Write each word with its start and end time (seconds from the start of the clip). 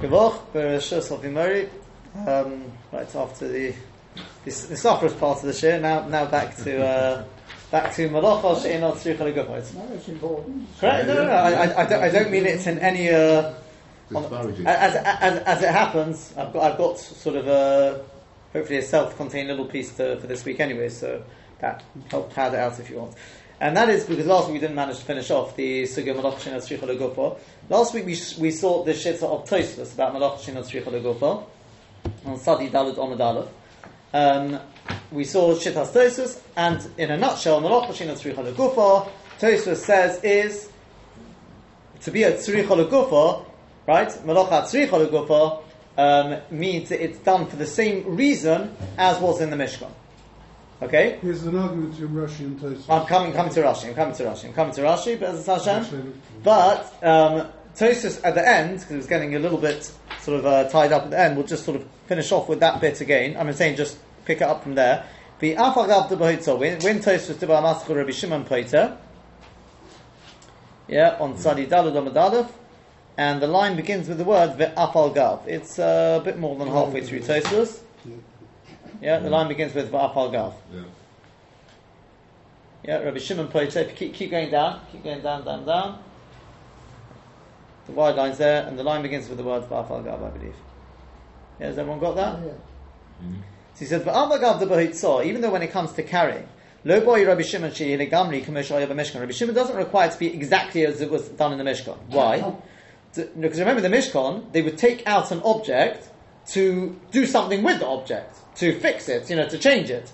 Kavoch, 0.00 0.40
Bereshus 0.52 1.10
of 1.10 1.22
Imori. 1.22 1.68
Um, 2.26 2.72
right 2.92 3.14
after 3.14 3.48
the 3.48 3.74
this, 4.44 4.66
the 4.66 4.76
suffers 4.76 5.12
part 5.14 5.38
of 5.38 5.44
the 5.44 5.52
shir. 5.52 5.78
Now, 5.80 6.06
now 6.08 6.26
back 6.26 6.56
to 6.58 6.84
uh, 6.84 7.24
back 7.70 7.94
to 7.94 8.08
Malacha 8.08 8.62
She'inot 8.62 8.94
Tzricha 8.94 9.18
Legufos. 9.32 9.74
No, 9.74 9.94
it's 9.94 10.08
important. 10.08 10.66
Correct? 10.80 11.06
No, 11.06 11.14
no, 11.14 11.24
no. 11.26 11.32
I, 11.32 11.50
I, 11.50 11.82
I, 11.82 11.86
don't, 11.86 12.02
I 12.02 12.08
don't 12.10 12.30
mean 12.30 12.46
it's 12.46 12.66
in 12.66 12.78
any. 12.78 13.10
Uh, 13.10 13.54
on- 14.14 14.24
as, 14.66 14.94
as, 14.96 15.38
as 15.40 15.62
it 15.62 15.68
happens, 15.70 16.32
I've 16.36 16.52
got 16.52 16.72
I've 16.72 16.78
got 16.78 16.98
sort 16.98 17.36
of 17.36 17.46
a 17.48 18.04
hopefully 18.52 18.78
a 18.78 18.82
self-contained 18.82 19.48
little 19.48 19.66
piece 19.66 19.94
to, 19.96 20.18
for 20.18 20.26
this 20.26 20.44
week 20.44 20.60
anyway, 20.60 20.88
so 20.88 21.22
that 21.60 21.82
help 22.10 22.32
pad 22.32 22.54
it 22.54 22.60
out 22.60 22.78
if 22.80 22.88
you 22.88 22.96
want. 22.98 23.14
And 23.60 23.76
that 23.76 23.88
is 23.90 24.04
because 24.04 24.26
last 24.26 24.46
week 24.46 24.54
we 24.54 24.60
didn't 24.60 24.76
manage 24.76 24.98
to 25.00 25.04
finish 25.04 25.30
off 25.30 25.56
the 25.56 25.82
Sugya 25.82 26.14
Malachshin 26.14 26.56
of 26.56 26.62
Tzricha 26.62 26.88
Legufo. 26.88 27.38
Last 27.68 27.92
week 27.92 28.06
we, 28.06 28.14
sh- 28.14 28.38
we 28.38 28.50
saw 28.50 28.82
the 28.82 28.92
shita 28.92 29.24
of 29.24 29.46
Tosfos 29.46 29.92
about 29.92 30.14
Malachshin 30.14 30.56
of 30.56 30.66
Tzricha 30.66 30.84
Legufo 30.84 31.44
on 32.24 32.38
Sadi 32.38 32.70
Dalad 32.70 32.96
Omid 32.96 33.20
Aleph. 33.20 33.48
Um, 34.14 34.58
we 35.10 35.24
saw 35.24 35.54
Shitas 35.54 35.92
Tosfos, 35.92 36.40
and 36.56 36.88
in 36.96 37.10
a 37.10 37.18
nutshell, 37.18 37.60
Malachshin 37.60 38.08
of 38.10 38.18
Tzricha 38.18 38.54
Legufo, 38.54 39.10
Tosfos 39.38 39.76
says 39.76 40.24
is 40.24 40.70
to 42.00 42.10
be 42.10 42.22
a 42.22 42.32
tzricha 42.32 42.68
legufa, 42.68 43.44
right? 43.86 44.08
Malacha 44.08 44.62
tzricha 44.62 45.06
legufa 45.06 45.62
um, 45.98 46.40
means 46.50 46.88
that 46.88 47.02
it's 47.04 47.18
done 47.18 47.46
for 47.46 47.56
the 47.56 47.66
same 47.66 48.16
reason 48.16 48.74
as 48.96 49.20
was 49.20 49.42
in 49.42 49.50
the 49.50 49.56
Mishkan. 49.56 49.90
Okay, 50.80 51.18
Here's 51.20 51.42
an 51.42 51.58
argument 51.58 51.90
between 51.90 52.10
Rashi 52.10 52.40
and 52.40 52.58
Tosfos. 52.58 52.88
I'm 52.88 53.06
coming, 53.06 53.32
coming 53.32 53.52
to 53.52 53.62
Rashi. 53.62 53.88
I'm 53.88 53.94
coming 53.94 54.14
to 54.14 54.22
Rashi. 54.22 54.44
I'm 54.46 54.52
coming 54.54 54.74
to 54.74 54.80
Rashi, 54.82 55.18
but 55.18 55.30
as 55.30 55.44
Hashem. 55.44 56.20
But 56.44 56.94
um, 57.02 57.48
Tosus 57.78 58.20
at 58.24 58.34
the 58.34 58.46
end, 58.46 58.80
because 58.80 58.90
it 58.90 58.96
was 58.96 59.06
getting 59.06 59.36
a 59.36 59.38
little 59.38 59.58
bit 59.58 59.92
sort 60.20 60.40
of 60.40 60.46
uh, 60.46 60.68
tied 60.68 60.90
up 60.90 61.04
at 61.04 61.10
the 61.10 61.20
end, 61.20 61.36
we'll 61.36 61.46
just 61.46 61.64
sort 61.64 61.76
of 61.76 61.86
finish 62.06 62.32
off 62.32 62.48
with 62.48 62.58
that 62.60 62.80
bit 62.80 63.00
again. 63.00 63.36
I'm 63.36 63.52
saying 63.52 63.76
just 63.76 63.98
pick 64.24 64.40
it 64.40 64.44
up 64.44 64.64
from 64.64 64.74
there. 64.74 65.06
The 65.38 65.54
Afagav 65.54 66.08
de 66.08 66.16
Bohitza, 66.16 66.58
when, 66.58 66.80
when 66.80 66.98
Tosus 66.98 67.38
did 67.38 67.48
Maskul 67.48 67.94
Rabbi 67.94 68.10
Shimon 68.10 68.44
Poiter, 68.44 68.96
yeah, 70.88 71.16
on 71.20 71.38
Sadi 71.38 71.66
Dalad 71.66 71.92
Amadalef, 71.92 72.50
and 73.16 73.40
the 73.40 73.46
line 73.46 73.76
begins 73.76 74.08
with 74.08 74.18
the 74.18 74.24
word 74.24 74.58
Ve'afal 74.58 75.14
Gav. 75.14 75.46
It's 75.46 75.78
uh, 75.78 76.18
a 76.20 76.24
bit 76.24 76.38
more 76.38 76.56
than 76.56 76.66
halfway 76.68 77.02
through 77.02 77.20
Tosus. 77.20 77.80
Yeah, 79.00 79.20
the 79.20 79.30
line 79.30 79.46
begins 79.46 79.74
with 79.74 79.92
Ve'afal 79.92 80.32
Gav. 80.32 80.54
Yeah. 80.72 80.82
Yeah, 82.84 82.98
Rabbi 83.04 83.18
Shimon 83.18 83.48
Poiter, 83.48 83.84
keep, 83.84 84.14
keep 84.14 84.32
going 84.32 84.50
down, 84.50 84.80
keep 84.90 85.04
going 85.04 85.20
down, 85.20 85.44
down, 85.44 85.64
down. 85.64 86.02
The 87.88 87.94
wide 87.94 88.14
line's 88.14 88.38
there, 88.38 88.66
and 88.66 88.78
the 88.78 88.84
line 88.84 89.02
begins 89.02 89.28
with 89.28 89.38
the 89.38 89.44
word 89.44 89.64
Ba'afal 89.64 90.04
Gav, 90.04 90.22
I 90.22 90.28
believe. 90.28 90.54
Yeah, 91.58 91.66
has 91.66 91.78
everyone 91.78 91.98
got 91.98 92.14
that? 92.16 92.38
Yeah. 92.38 92.52
Mm-hmm. 93.22 93.40
So 93.74 93.80
he 93.80 93.86
says, 93.86 94.02
Ba'afal 94.02 94.40
Gav 94.40 94.60
the 94.60 94.66
Bahitzah, 94.66 95.24
even 95.24 95.40
though 95.40 95.50
when 95.50 95.62
it 95.62 95.72
comes 95.72 95.92
to 95.94 96.02
carrying, 96.02 96.46
Lo 96.84 97.00
boy 97.00 97.26
Rabbi 97.26 97.42
Shimon 97.42 97.72
she 97.72 97.96
gamri 97.96 98.44
commercial 98.44 98.78
Mishkan. 98.78 99.20
Rabbi 99.20 99.32
Shimon 99.32 99.54
doesn't 99.54 99.76
require 99.76 100.08
it 100.08 100.12
to 100.12 100.18
be 100.18 100.32
exactly 100.32 100.86
as 100.86 101.00
it 101.00 101.10
was 101.10 101.28
done 101.28 101.52
in 101.52 101.58
the 101.58 101.64
Mishkan. 101.64 101.98
Why? 102.08 102.40
Oh. 102.40 102.62
Because 103.14 103.58
remember 103.58 103.80
the 103.80 103.88
Mishkan, 103.88 104.52
they 104.52 104.62
would 104.62 104.78
take 104.78 105.06
out 105.06 105.32
an 105.32 105.42
object 105.44 106.08
to 106.50 106.98
do 107.10 107.26
something 107.26 107.62
with 107.62 107.80
the 107.80 107.86
object, 107.86 108.38
to 108.56 108.78
fix 108.78 109.08
it, 109.08 109.28
you 109.28 109.36
know, 109.36 109.48
to 109.48 109.58
change 109.58 109.90
it. 109.90 110.12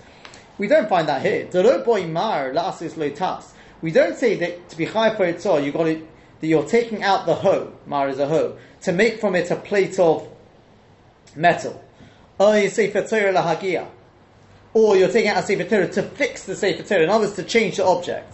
We 0.57 0.67
don't 0.67 0.89
find 0.89 1.07
that 1.07 1.21
here. 1.21 1.45
The 1.45 1.61
lo 1.61 1.83
boy 1.83 2.07
mar 2.07 2.51
la'asis 2.51 2.97
lo 2.97 3.09
tas. 3.09 3.53
We 3.81 3.91
don't 3.91 4.17
say 4.17 4.35
that 4.37 4.69
to 4.69 4.77
be 4.77 4.85
high 4.85 5.15
for 5.15 5.31
itzah, 5.31 5.63
you 5.63 5.71
got 5.71 5.83
to, 5.83 6.05
that 6.39 6.47
you're 6.47 6.65
taking 6.65 7.03
out 7.03 7.25
the 7.25 7.35
hoe, 7.35 7.73
mar 7.85 8.09
is 8.09 8.19
a 8.19 8.27
hoe, 8.27 8.57
to 8.81 8.91
make 8.91 9.19
from 9.19 9.35
it 9.35 9.51
a 9.51 9.55
plate 9.55 9.99
of 9.99 10.27
metal. 11.35 11.83
Or 12.37 12.57
you're 14.97 15.09
taking 15.09 15.29
out 15.29 15.37
a 15.37 15.43
Sefer 15.43 15.63
Torah 15.63 15.87
to 15.87 16.03
fix 16.03 16.43
the 16.45 16.55
Sefer 16.55 16.83
Torah, 16.83 17.03
in 17.03 17.09
other 17.09 17.25
words, 17.25 17.35
to 17.37 17.43
change 17.43 17.77
the 17.77 17.85
object. 17.85 18.33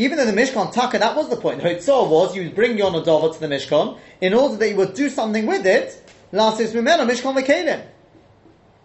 Even 0.00 0.16
though 0.16 0.24
the 0.24 0.32
Mishkan 0.32 0.72
Taka, 0.72 0.98
that 0.98 1.16
was 1.16 1.28
the 1.28 1.36
point. 1.36 1.60
Hotzah 1.60 2.08
was 2.08 2.34
you 2.36 2.48
bring 2.50 2.78
your 2.78 2.90
Nadava 2.90 3.34
to 3.34 3.40
the 3.40 3.48
Mishkan 3.48 3.98
in 4.20 4.32
order 4.32 4.56
that 4.56 4.68
you 4.68 4.76
would 4.76 4.94
do 4.94 5.10
something 5.10 5.46
with 5.46 5.66
it. 5.66 6.00
Mimena 6.32 7.06
Mishkan. 7.06 7.84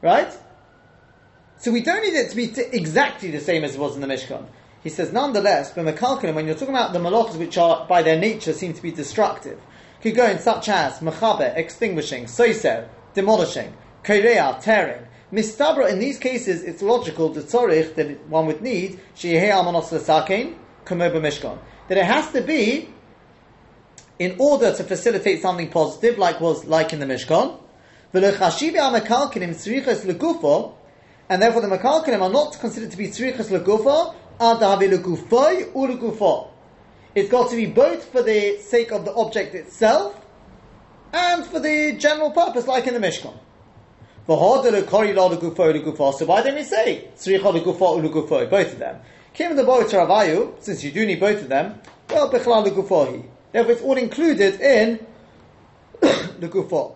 Right? 0.01 0.37
So 1.57 1.71
we 1.71 1.81
don't 1.81 2.03
need 2.03 2.13
it 2.15 2.29
to 2.31 2.35
be 2.35 2.53
exactly 2.75 3.31
the 3.31 3.39
same 3.39 3.63
as 3.63 3.75
it 3.75 3.79
was 3.79 3.95
in 3.95 4.01
the 4.01 4.07
Mishkan. 4.07 4.45
He 4.85 4.91
says, 4.91 5.11
nonetheless, 5.11 5.71
but 5.71 5.83
Mekalkalim, 5.83 6.35
when 6.35 6.45
you're 6.45 6.53
talking 6.53 6.75
about 6.75 6.93
the 6.93 6.99
malachas 6.99 7.37
which 7.37 7.57
are, 7.57 7.87
by 7.87 8.03
their 8.03 8.19
nature, 8.19 8.53
seem 8.53 8.71
to 8.73 8.83
be 8.83 8.91
destructive, 8.91 9.59
could 9.99 10.13
go 10.13 10.27
in 10.27 10.37
such 10.37 10.69
as 10.69 10.99
Mechabe, 10.99 11.57
extinguishing, 11.57 12.25
Soiser, 12.25 12.87
demolishing, 13.15 13.73
Korea, 14.03 14.59
tearing. 14.61 15.01
Mistabra, 15.33 15.89
in 15.89 15.97
these 15.97 16.19
cases, 16.19 16.61
it's 16.61 16.83
logical, 16.83 17.29
the 17.29 17.41
tzorich, 17.41 17.95
that 17.95 18.27
one 18.27 18.45
would 18.45 18.61
need, 18.61 18.99
Shehei 19.15 19.49
Almanos 19.49 19.89
Lesakein, 19.89 20.55
Kamoba 20.85 21.15
Mishkan. 21.15 21.57
That 21.87 21.97
it 21.97 22.05
has 22.05 22.31
to 22.33 22.41
be 22.41 22.87
in 24.19 24.35
order 24.37 24.71
to 24.71 24.83
facilitate 24.83 25.41
something 25.41 25.71
positive, 25.71 26.19
like 26.19 26.39
was 26.39 26.63
like 26.65 26.93
in 26.93 26.99
the 26.99 27.07
Mishkan. 27.07 27.57
And 31.27 31.41
therefore 31.41 31.61
the 31.61 31.67
mekalkinim 31.67 32.21
are 32.21 32.29
not 32.29 32.59
considered 32.59 32.91
to 32.91 32.97
be 32.97 33.07
tzriches 33.07 33.49
legufo, 33.49 34.13
ad 34.39 34.59
havi 34.59 34.87
legufoi 34.89 35.71
u 35.73 35.87
legufo. 35.87 36.47
It's 37.13 37.29
got 37.29 37.49
to 37.49 37.55
be 37.55 37.65
both 37.67 38.03
for 38.11 38.21
the 38.21 38.57
sake 38.59 38.91
of 38.91 39.05
the 39.05 39.13
object 39.13 39.55
itself 39.55 40.19
and 41.13 41.45
for 41.45 41.59
the 41.59 41.93
general 41.97 42.31
purpose, 42.31 42.67
like 42.67 42.87
in 42.87 42.93
the 42.93 42.99
Mishkan. 42.99 43.33
So 44.27 44.35
why 44.35 44.61
don't 46.41 46.55
we 46.55 46.63
say 46.63 47.07
both 47.17 48.73
of 48.73 48.79
them? 48.79 49.01
Kim 49.33 49.55
the 49.55 49.63
Ravayu, 49.63 50.53
since 50.61 50.83
you 50.83 50.91
do 50.91 51.05
need 51.05 51.19
both 51.19 51.41
of 51.43 51.49
them, 51.49 51.79
well, 52.09 52.29
bichlal 52.31 52.65
legufohi. 52.65 53.23
Therefore, 53.51 53.71
it's 53.71 53.81
all 53.81 53.97
included 53.97 54.59
in 54.59 55.05
the 56.01 56.49
gufo. 56.49 56.95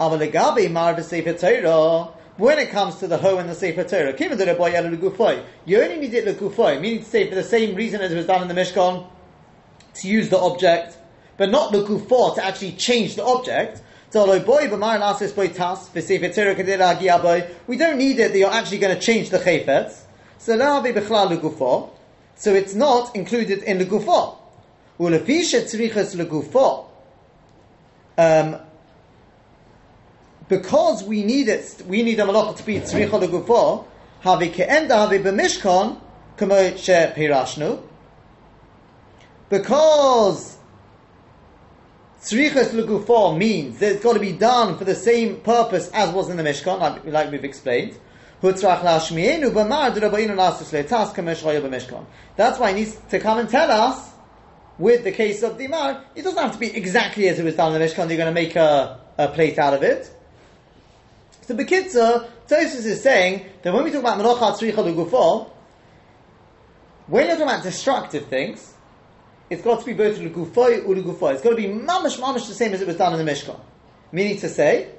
Aval 0.00 0.30
legabe 0.30 0.70
mar 0.70 0.94
v'sefer 0.94 1.38
Torah 1.38 2.12
when 2.38 2.58
it 2.60 2.70
comes 2.70 2.94
to 2.96 3.06
the 3.08 3.18
Ho 3.18 3.36
and 3.38 3.48
the 3.50 3.54
sefer 3.54 3.82
Torah, 3.82 4.14
you 5.66 5.82
only 5.82 5.96
need 5.98 6.14
it 6.14 6.24
legufoy, 6.24 6.80
meaning 6.80 7.00
to 7.00 7.04
say 7.04 7.28
for 7.28 7.34
the 7.34 7.42
same 7.42 7.74
reason 7.74 8.00
as 8.00 8.12
it 8.12 8.16
was 8.16 8.26
done 8.26 8.42
in 8.42 8.48
the 8.48 8.54
Mishkan, 8.54 9.06
to 9.94 10.08
use 10.08 10.28
the 10.28 10.38
object, 10.38 10.96
but 11.36 11.50
not 11.50 11.72
legufoy 11.72 12.36
to 12.36 12.44
actually 12.44 12.72
change 12.72 13.16
the 13.16 13.24
object. 13.24 13.82
So 14.10 14.24
We 14.24 14.38
don't 17.76 17.98
need 17.98 18.20
it 18.20 18.32
that 18.32 18.38
you're 18.38 18.50
actually 18.50 18.78
going 18.78 18.94
to 18.94 19.00
change 19.00 19.30
the 19.30 19.38
chayfetz. 19.38 20.02
So 22.36 22.54
it's 22.54 22.74
not 22.74 23.16
included 23.16 23.64
in 23.64 23.78
the 23.78 23.84
gufo. 23.84 24.36
Um, 28.16 28.60
because 30.48 31.04
we 31.04 31.24
need 31.24 31.48
it, 31.48 31.82
we 31.86 32.02
need 32.02 32.18
a 32.18 32.24
malacha 32.24 32.56
to 32.56 32.62
be 32.64 32.76
tzricha 32.76 33.10
legufo, 33.10 33.86
havi 34.24 34.52
ke'enda 34.52 35.08
havi 35.08 35.22
b'mishkon, 35.22 36.00
kamo 36.36 36.76
she'pirashnu, 36.76 37.82
because 39.48 40.58
tzrichas 42.22 42.70
legufo 42.70 43.36
means 43.36 43.78
that 43.78 43.92
it's 43.92 44.02
got 44.02 44.14
to 44.14 44.20
be 44.20 44.32
done 44.32 44.76
for 44.76 44.84
the 44.84 44.94
same 44.94 45.36
purpose 45.40 45.90
as 45.92 46.12
was 46.14 46.28
in 46.28 46.36
the 46.36 46.42
Mishkan, 46.42 46.78
like, 46.80 47.04
like 47.06 47.30
we've 47.30 47.44
explained. 47.44 47.98
That's 48.40 48.62
why 48.62 48.72
he 52.68 52.74
needs 52.74 52.96
to 53.10 53.18
come 53.18 53.38
and 53.38 53.48
tell 53.48 53.70
us 53.70 54.10
with 54.78 55.02
the 55.02 55.10
case 55.10 55.42
of 55.42 55.58
the 55.58 55.66
Imar, 55.66 56.02
it 56.14 56.22
doesn't 56.22 56.40
have 56.40 56.52
to 56.52 56.58
be 56.58 56.76
exactly 56.76 57.28
as 57.28 57.40
it 57.40 57.44
was 57.44 57.56
done 57.56 57.74
in 57.74 57.80
the 57.80 57.86
Mishkan, 57.86 58.08
you're 58.08 58.16
going 58.16 58.32
to 58.32 58.32
make 58.32 58.54
a, 58.54 59.00
a 59.18 59.28
plate 59.28 59.58
out 59.58 59.74
of 59.74 59.82
it. 59.82 60.14
So 61.48 61.56
Bekitza, 61.56 62.28
Tosus 62.46 62.84
is 62.84 63.02
saying 63.02 63.46
that 63.62 63.72
when 63.72 63.82
we 63.82 63.90
talk 63.90 64.00
about 64.00 64.18
Melocha 64.18 64.52
Tzricha 64.52 64.74
Lugufo, 64.84 65.48
when 67.06 67.24
you're 67.24 67.36
talking 67.36 67.48
about 67.48 67.62
destructive 67.62 68.26
things, 68.26 68.74
it's 69.48 69.62
got 69.62 69.80
to 69.80 69.86
be 69.86 69.94
both 69.94 70.18
Lugufo 70.18 70.84
or 70.86 70.94
Lugufo. 70.94 71.32
It's 71.32 71.40
got 71.40 71.48
to 71.48 71.56
be 71.56 71.64
mamish 71.64 72.20
mamish 72.20 72.46
the 72.48 72.52
same 72.52 72.74
as 72.74 72.82
it 72.82 72.86
was 72.86 72.96
done 72.96 73.18
in 73.18 73.24
the 73.24 73.32
Mishkan. 73.32 73.58
Meaning 74.12 74.36
to 74.40 74.48
say, 74.50 74.90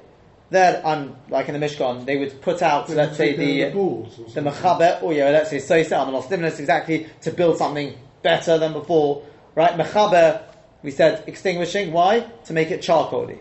that, 0.49 0.83
um, 0.83 1.15
like 1.29 1.49
in 1.49 1.59
the 1.59 1.63
Mishkan, 1.63 2.07
they 2.07 2.17
would 2.17 2.41
put 2.41 2.63
out, 2.63 2.87
They 2.87 2.95
let's 2.95 3.15
say, 3.15 3.35
the, 3.35 3.65
the 3.65 4.33
the 4.33 4.41
mechaber, 4.49 5.03
or 5.03 5.13
yeah, 5.13 5.29
let's 5.29 5.51
say 5.51 5.57
soisa 5.57 6.03
amanos 6.03 6.27
dimnus, 6.29 6.59
exactly 6.59 7.05
to 7.21 7.31
build 7.31 7.59
something 7.59 7.95
better 8.23 8.57
than 8.57 8.73
before, 8.73 9.23
right? 9.53 9.77
Mechaber, 9.77 10.41
we 10.81 10.89
said 10.89 11.25
extinguishing. 11.27 11.91
Why? 11.91 12.21
To 12.45 12.53
make 12.53 12.71
it 12.71 12.81
charcoaly, 12.81 13.37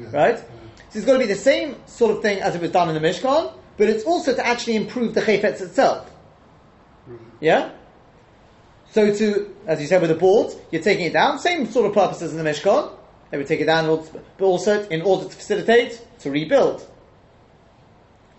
Yeah. 0.00 0.06
right? 0.12 0.44
So 0.90 0.98
it's 0.98 1.06
got 1.06 1.14
to 1.14 1.18
be 1.18 1.26
the 1.26 1.34
same 1.34 1.76
sort 1.86 2.12
of 2.12 2.22
thing 2.22 2.40
as 2.40 2.54
it 2.54 2.60
was 2.62 2.70
done 2.70 2.88
in 2.88 3.00
the 3.00 3.06
Mishkan, 3.06 3.52
but 3.76 3.88
it's 3.88 4.04
also 4.04 4.34
to 4.34 4.46
actually 4.46 4.76
improve 4.76 5.14
the 5.14 5.20
chayfetz 5.20 5.60
itself. 5.60 6.10
Mm-hmm. 7.08 7.24
Yeah. 7.40 7.70
So 8.90 9.14
to, 9.14 9.54
as 9.66 9.80
you 9.80 9.86
said 9.86 10.00
with 10.00 10.10
the 10.10 10.16
boards, 10.16 10.56
you're 10.70 10.82
taking 10.82 11.04
it 11.04 11.12
down, 11.12 11.38
same 11.38 11.66
sort 11.66 11.86
of 11.86 11.92
purposes 11.92 12.32
in 12.32 12.42
the 12.42 12.50
Mishkan. 12.50 12.90
They 13.30 13.36
would 13.36 13.46
take 13.46 13.60
it 13.60 13.66
down, 13.66 13.84
in 13.84 13.90
order 13.90 14.06
to- 14.06 14.20
but 14.38 14.44
also 14.46 14.82
in 14.88 15.02
order 15.02 15.24
to 15.24 15.30
facilitate, 15.30 16.00
to 16.20 16.30
rebuild. 16.30 16.86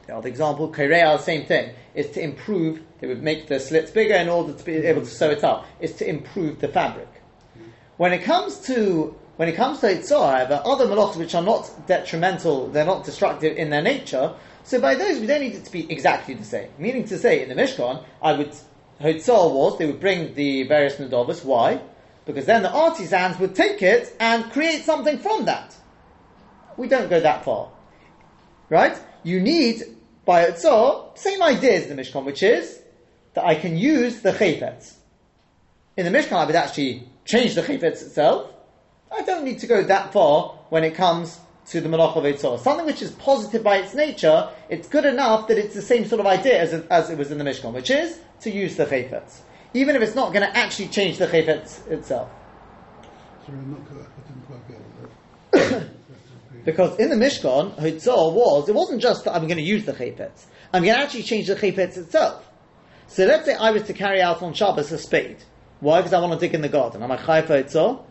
The 0.07 0.15
other 0.15 0.27
example, 0.27 0.69
Korea, 0.69 1.19
same 1.19 1.45
thing, 1.45 1.75
is 1.93 2.09
to 2.11 2.21
improve, 2.21 2.81
they 2.99 3.05
would 3.07 3.21
make 3.21 3.47
the 3.47 3.59
slits 3.59 3.91
bigger 3.91 4.15
in 4.15 4.27
order 4.27 4.53
to 4.53 4.63
be 4.65 4.77
able 4.77 5.01
to 5.01 5.07
sew 5.07 5.29
it 5.29 5.43
up, 5.43 5.67
is 5.79 5.93
to 5.97 6.09
improve 6.09 6.59
the 6.59 6.67
fabric. 6.67 7.07
Mm-hmm. 7.07 7.69
When 7.97 8.13
it 8.13 8.23
comes 8.23 8.59
to 8.61 9.15
when 9.39 9.47
it 9.47 9.55
comes 9.55 9.79
to 9.79 9.87
Itzor, 9.87 10.33
however, 10.33 10.61
other 10.65 10.85
malachas 10.85 11.15
which 11.15 11.33
are 11.33 11.41
not 11.41 11.71
detrimental, 11.87 12.67
they're 12.67 12.83
not 12.83 13.05
destructive 13.05 13.55
in 13.55 13.69
their 13.69 13.81
nature, 13.81 14.33
so 14.65 14.81
by 14.81 14.95
those 14.95 15.21
we 15.21 15.27
don't 15.27 15.39
need 15.39 15.55
it 15.55 15.63
to 15.63 15.71
be 15.71 15.89
exactly 15.89 16.33
the 16.33 16.43
same. 16.43 16.69
Meaning 16.77 17.05
to 17.05 17.17
say, 17.17 17.41
in 17.41 17.47
the 17.47 17.55
Mishkan, 17.55 18.03
I 18.21 18.33
would 18.33 18.53
Hotzor 18.99 19.53
was 19.53 19.77
they 19.77 19.85
would 19.85 20.01
bring 20.01 20.33
the 20.33 20.63
various 20.63 20.97
nadovas. 20.97 21.45
Why? 21.45 21.79
Because 22.25 22.47
then 22.47 22.63
the 22.63 22.69
artisans 22.69 23.39
would 23.39 23.55
take 23.55 23.81
it 23.81 24.13
and 24.19 24.51
create 24.51 24.83
something 24.83 25.17
from 25.19 25.45
that. 25.45 25.73
We 26.75 26.89
don't 26.89 27.09
go 27.09 27.21
that 27.21 27.45
far. 27.45 27.71
Right? 28.67 28.99
You 29.23 29.39
need, 29.39 29.83
by 30.25 30.47
Hotzor, 30.47 31.17
same 31.17 31.41
idea 31.41 31.77
as 31.77 31.87
the 31.87 31.95
Mishkan, 31.95 32.25
which 32.25 32.43
is 32.43 32.81
that 33.35 33.45
I 33.45 33.55
can 33.55 33.77
use 33.77 34.19
the 34.19 34.33
chayfetz. 34.33 34.95
In 35.95 36.03
the 36.03 36.11
Mishkan, 36.11 36.33
I 36.33 36.45
would 36.45 36.55
actually 36.55 37.07
change 37.23 37.55
the 37.55 37.61
chayfetz 37.61 38.01
itself. 38.01 38.51
I 39.11 39.21
don't 39.21 39.43
need 39.43 39.59
to 39.59 39.67
go 39.67 39.83
that 39.83 40.13
far 40.13 40.57
when 40.69 40.83
it 40.83 40.95
comes 40.95 41.39
to 41.67 41.81
the 41.81 41.89
malach 41.89 42.15
of 42.15 42.23
Eitzor. 42.23 42.59
Something 42.59 42.85
which 42.85 43.01
is 43.01 43.11
positive 43.11 43.63
by 43.63 43.77
its 43.77 43.93
nature, 43.93 44.49
it's 44.69 44.87
good 44.87 45.05
enough 45.05 45.47
that 45.47 45.57
it's 45.57 45.75
the 45.75 45.81
same 45.81 46.05
sort 46.05 46.19
of 46.19 46.25
idea 46.25 46.59
as, 46.59 46.73
as 46.73 47.09
it 47.09 47.17
was 47.17 47.31
in 47.31 47.37
the 47.37 47.43
Mishkan, 47.43 47.73
which 47.73 47.89
is 47.89 48.19
to 48.41 48.51
use 48.51 48.75
the 48.75 48.85
chayfetz. 48.85 49.41
Even 49.73 49.95
if 49.95 50.01
it's 50.01 50.15
not 50.15 50.33
going 50.33 50.47
to 50.47 50.57
actually 50.57 50.87
change 50.87 51.17
the 51.17 51.27
chayfetz 51.27 51.87
itself. 51.91 52.29
Sorry, 53.45 53.57
I'm 53.57 53.71
not, 53.71 53.81
I 53.81 54.27
didn't 54.27 54.45
quite 54.45 54.67
get. 55.71 55.89
Because 56.65 56.99
in 56.99 57.09
the 57.09 57.15
Mishkan, 57.15 57.73
Hitzor 57.77 58.33
was, 58.33 58.67
it 58.67 58.75
wasn't 58.75 59.01
just 59.01 59.23
that 59.23 59.33
I'm 59.33 59.47
going 59.47 59.57
to 59.57 59.63
use 59.63 59.85
the 59.85 59.93
chayfetz. 59.93 60.45
I'm 60.73 60.83
going 60.83 60.95
to 60.95 61.01
actually 61.01 61.23
change 61.23 61.47
the 61.47 61.55
chayfetz 61.55 61.97
itself. 61.97 62.47
So 63.07 63.25
let's 63.25 63.45
say 63.45 63.55
I 63.55 63.71
was 63.71 63.83
to 63.83 63.93
carry 63.93 64.21
out 64.21 64.43
on 64.43 64.53
Shabbos 64.53 64.91
a 64.91 64.97
spade. 64.97 65.37
Why? 65.79 65.99
Because 65.99 66.13
I 66.13 66.19
want 66.19 66.33
to 66.33 66.39
dig 66.39 66.53
in 66.53 66.61
the 66.61 66.69
garden. 66.69 67.01
Am 67.01 67.11
I 67.11 67.17
chayav 67.17 67.47
for 67.47 67.63
Hitzor? 67.63 68.03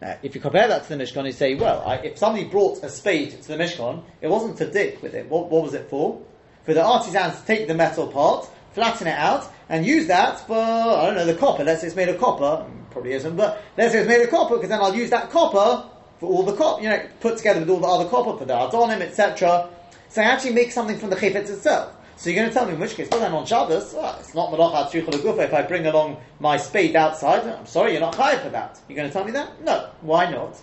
Now, 0.00 0.18
if 0.22 0.34
you 0.34 0.40
compare 0.40 0.68
that 0.68 0.84
to 0.84 0.96
the 0.96 1.02
Mishkan, 1.02 1.24
you 1.24 1.32
say, 1.32 1.54
well, 1.54 1.82
I, 1.86 1.96
if 1.96 2.18
somebody 2.18 2.44
brought 2.44 2.82
a 2.82 2.88
spade 2.88 3.30
to 3.42 3.48
the 3.48 3.56
Mishkan, 3.56 4.02
it 4.20 4.28
wasn't 4.28 4.58
to 4.58 4.70
dig 4.70 5.00
with 5.00 5.14
it. 5.14 5.28
What, 5.28 5.50
what 5.50 5.62
was 5.62 5.74
it 5.74 5.88
for? 5.88 6.22
For 6.64 6.74
the 6.74 6.84
artisans 6.84 7.40
to 7.40 7.46
take 7.46 7.66
the 7.66 7.74
metal 7.74 8.06
part, 8.06 8.48
flatten 8.72 9.06
it 9.06 9.16
out, 9.16 9.50
and 9.68 9.86
use 9.86 10.06
that 10.08 10.40
for, 10.46 10.54
I 10.54 11.06
don't 11.06 11.14
know, 11.14 11.24
the 11.24 11.34
copper. 11.34 11.64
Let's 11.64 11.80
say 11.80 11.86
it's 11.86 11.96
made 11.96 12.10
of 12.10 12.18
copper. 12.18 12.64
Mm, 12.64 12.90
probably 12.90 13.12
isn't, 13.12 13.36
but 13.36 13.62
let's 13.78 13.92
say 13.92 14.00
it's 14.00 14.08
made 14.08 14.20
of 14.20 14.30
copper, 14.30 14.56
because 14.56 14.68
then 14.68 14.80
I'll 14.80 14.94
use 14.94 15.10
that 15.10 15.30
copper 15.30 15.88
for 16.18 16.26
all 16.26 16.42
the 16.42 16.54
copper, 16.54 16.82
you 16.82 16.90
know, 16.90 17.02
put 17.20 17.38
together 17.38 17.60
with 17.60 17.70
all 17.70 17.80
the 17.80 17.86
other 17.86 18.08
copper 18.10 18.36
for 18.36 18.44
the 18.44 18.54
adonim, 18.54 19.00
etc. 19.00 19.70
So 20.10 20.20
I 20.20 20.26
actually 20.26 20.52
make 20.52 20.72
something 20.72 20.98
from 20.98 21.10
the 21.10 21.16
chayfetz 21.16 21.48
itself. 21.48 21.95
So 22.16 22.30
you're 22.30 22.40
going 22.40 22.48
to 22.48 22.54
tell 22.54 22.66
me 22.66 22.72
in 22.72 22.80
which 22.80 22.94
case, 22.94 23.08
well 23.10 23.20
then 23.20 23.32
on 23.32 23.44
Shabbos, 23.44 23.92
well, 23.92 24.16
it's 24.18 24.34
not 24.34 24.50
malach 24.50 24.90
agufa 24.90 25.44
if 25.44 25.52
I 25.52 25.62
bring 25.62 25.86
along 25.86 26.16
my 26.40 26.56
spade 26.56 26.96
outside. 26.96 27.46
I'm 27.46 27.66
sorry, 27.66 27.92
you're 27.92 28.00
not 28.00 28.14
chayav 28.14 28.42
for 28.42 28.50
that. 28.50 28.80
You're 28.88 28.96
going 28.96 29.08
to 29.08 29.12
tell 29.12 29.24
me 29.24 29.32
that? 29.32 29.62
No. 29.62 29.90
Why 30.00 30.30
not? 30.30 30.58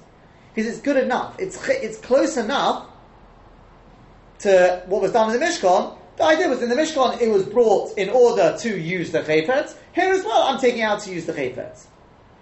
Because 0.53 0.71
it's 0.71 0.81
good 0.81 0.97
enough. 0.97 1.35
It's 1.39 1.67
it's 1.69 1.97
close 1.99 2.37
enough 2.37 2.87
to 4.39 4.83
what 4.87 5.01
was 5.01 5.11
done 5.11 5.33
in 5.33 5.39
the 5.39 5.45
Mishkan. 5.45 5.97
The 6.17 6.23
idea 6.23 6.49
was 6.49 6.61
in 6.61 6.69
the 6.69 6.75
Mishkan, 6.75 7.21
it 7.21 7.29
was 7.29 7.43
brought 7.43 7.97
in 7.97 8.09
order 8.09 8.55
to 8.59 8.79
use 8.79 9.11
the 9.11 9.21
chayfetz. 9.21 9.75
Here 9.93 10.11
as 10.11 10.23
well, 10.23 10.43
I'm 10.43 10.59
taking 10.59 10.81
out 10.81 11.01
to 11.01 11.11
use 11.11 11.25
the 11.25 11.33
chayfetz. 11.33 11.85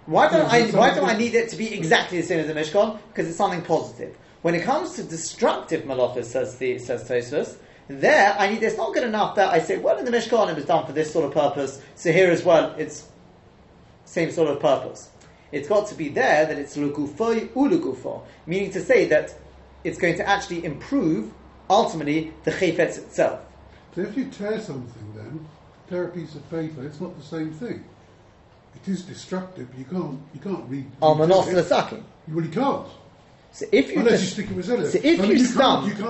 Why 0.06 0.28
don't 0.28 0.50
I? 0.50 0.66
Why 0.70 0.94
do 0.94 1.02
I 1.02 1.16
need 1.16 1.34
it 1.34 1.50
to 1.50 1.56
be 1.56 1.72
exactly 1.74 2.20
the 2.20 2.26
same 2.26 2.40
as 2.40 2.46
the 2.46 2.54
Mishkan? 2.54 2.98
Because 3.08 3.28
it's 3.28 3.36
something 3.36 3.62
positive. 3.62 4.16
When 4.42 4.54
it 4.54 4.62
comes 4.62 4.94
to 4.94 5.04
destructive 5.04 5.84
malachas, 5.84 6.24
says 6.24 6.56
the 6.58 6.78
says 6.78 7.08
Tosfos, 7.08 7.56
there 7.88 8.34
I 8.38 8.50
need. 8.50 8.62
It's 8.62 8.76
not 8.76 8.94
good 8.94 9.04
enough 9.04 9.36
that 9.36 9.52
I 9.52 9.58
say, 9.60 9.78
well, 9.78 9.98
in 9.98 10.04
the 10.04 10.10
Mishkan 10.10 10.50
it 10.50 10.56
was 10.56 10.64
done 10.64 10.86
for 10.86 10.92
this 10.92 11.12
sort 11.12 11.24
of 11.24 11.32
purpose. 11.32 11.80
So 11.94 12.12
here 12.12 12.30
as 12.30 12.42
well, 12.42 12.74
it's 12.78 13.08
same 14.04 14.30
sort 14.30 14.48
of 14.48 14.60
purpose. 14.60 15.10
It's 15.50 15.68
got 15.68 15.86
to 15.88 15.94
be 15.94 16.08
there 16.08 16.46
that 16.46 16.58
it's 16.58 16.76
lugufoy 16.76 17.48
ulugufo, 17.50 18.22
meaning 18.46 18.70
to 18.72 18.80
say 18.80 19.06
that 19.08 19.34
it's 19.84 19.98
going 19.98 20.16
to 20.16 20.28
actually 20.28 20.64
improve 20.64 21.32
ultimately 21.68 22.32
the 22.44 22.50
chayfetz 22.50 22.98
itself. 22.98 23.40
So 23.94 24.02
if 24.02 24.16
you 24.16 24.26
tear 24.26 24.60
something 24.60 25.12
then, 25.14 25.46
tear 25.88 26.04
a 26.04 26.08
piece 26.08 26.34
of 26.34 26.48
paper, 26.50 26.86
it's 26.86 27.00
not 27.00 27.16
the 27.18 27.24
same 27.24 27.52
thing. 27.52 27.84
It 28.74 28.88
is 28.90 29.02
destructive, 29.02 29.68
you 29.76 29.84
can't, 29.84 30.20
you 30.32 30.40
can't 30.40 30.68
read. 30.68 30.90
Al 31.02 31.16
redo 31.16 31.18
manos 31.18 31.48
it. 31.48 31.56
l'sakim. 31.56 32.02
Well, 32.28 32.44
you 32.44 32.50
can't. 32.50 32.88
So 33.54 33.66
if 33.70 33.90
you 33.92 33.98
Unless 33.98 34.20
just- 34.20 34.24
you 34.38 34.44
stick 34.44 34.50
it 34.50 34.56
with 34.56 34.64
Zilla. 34.64 34.86
So 34.90 34.98
if 35.02 35.18
I 35.18 35.22
mean, 35.22 35.30
you 35.32 35.36
you 35.36 35.44
stump- 35.44 35.84
can't, 35.86 35.98
you 35.98 36.04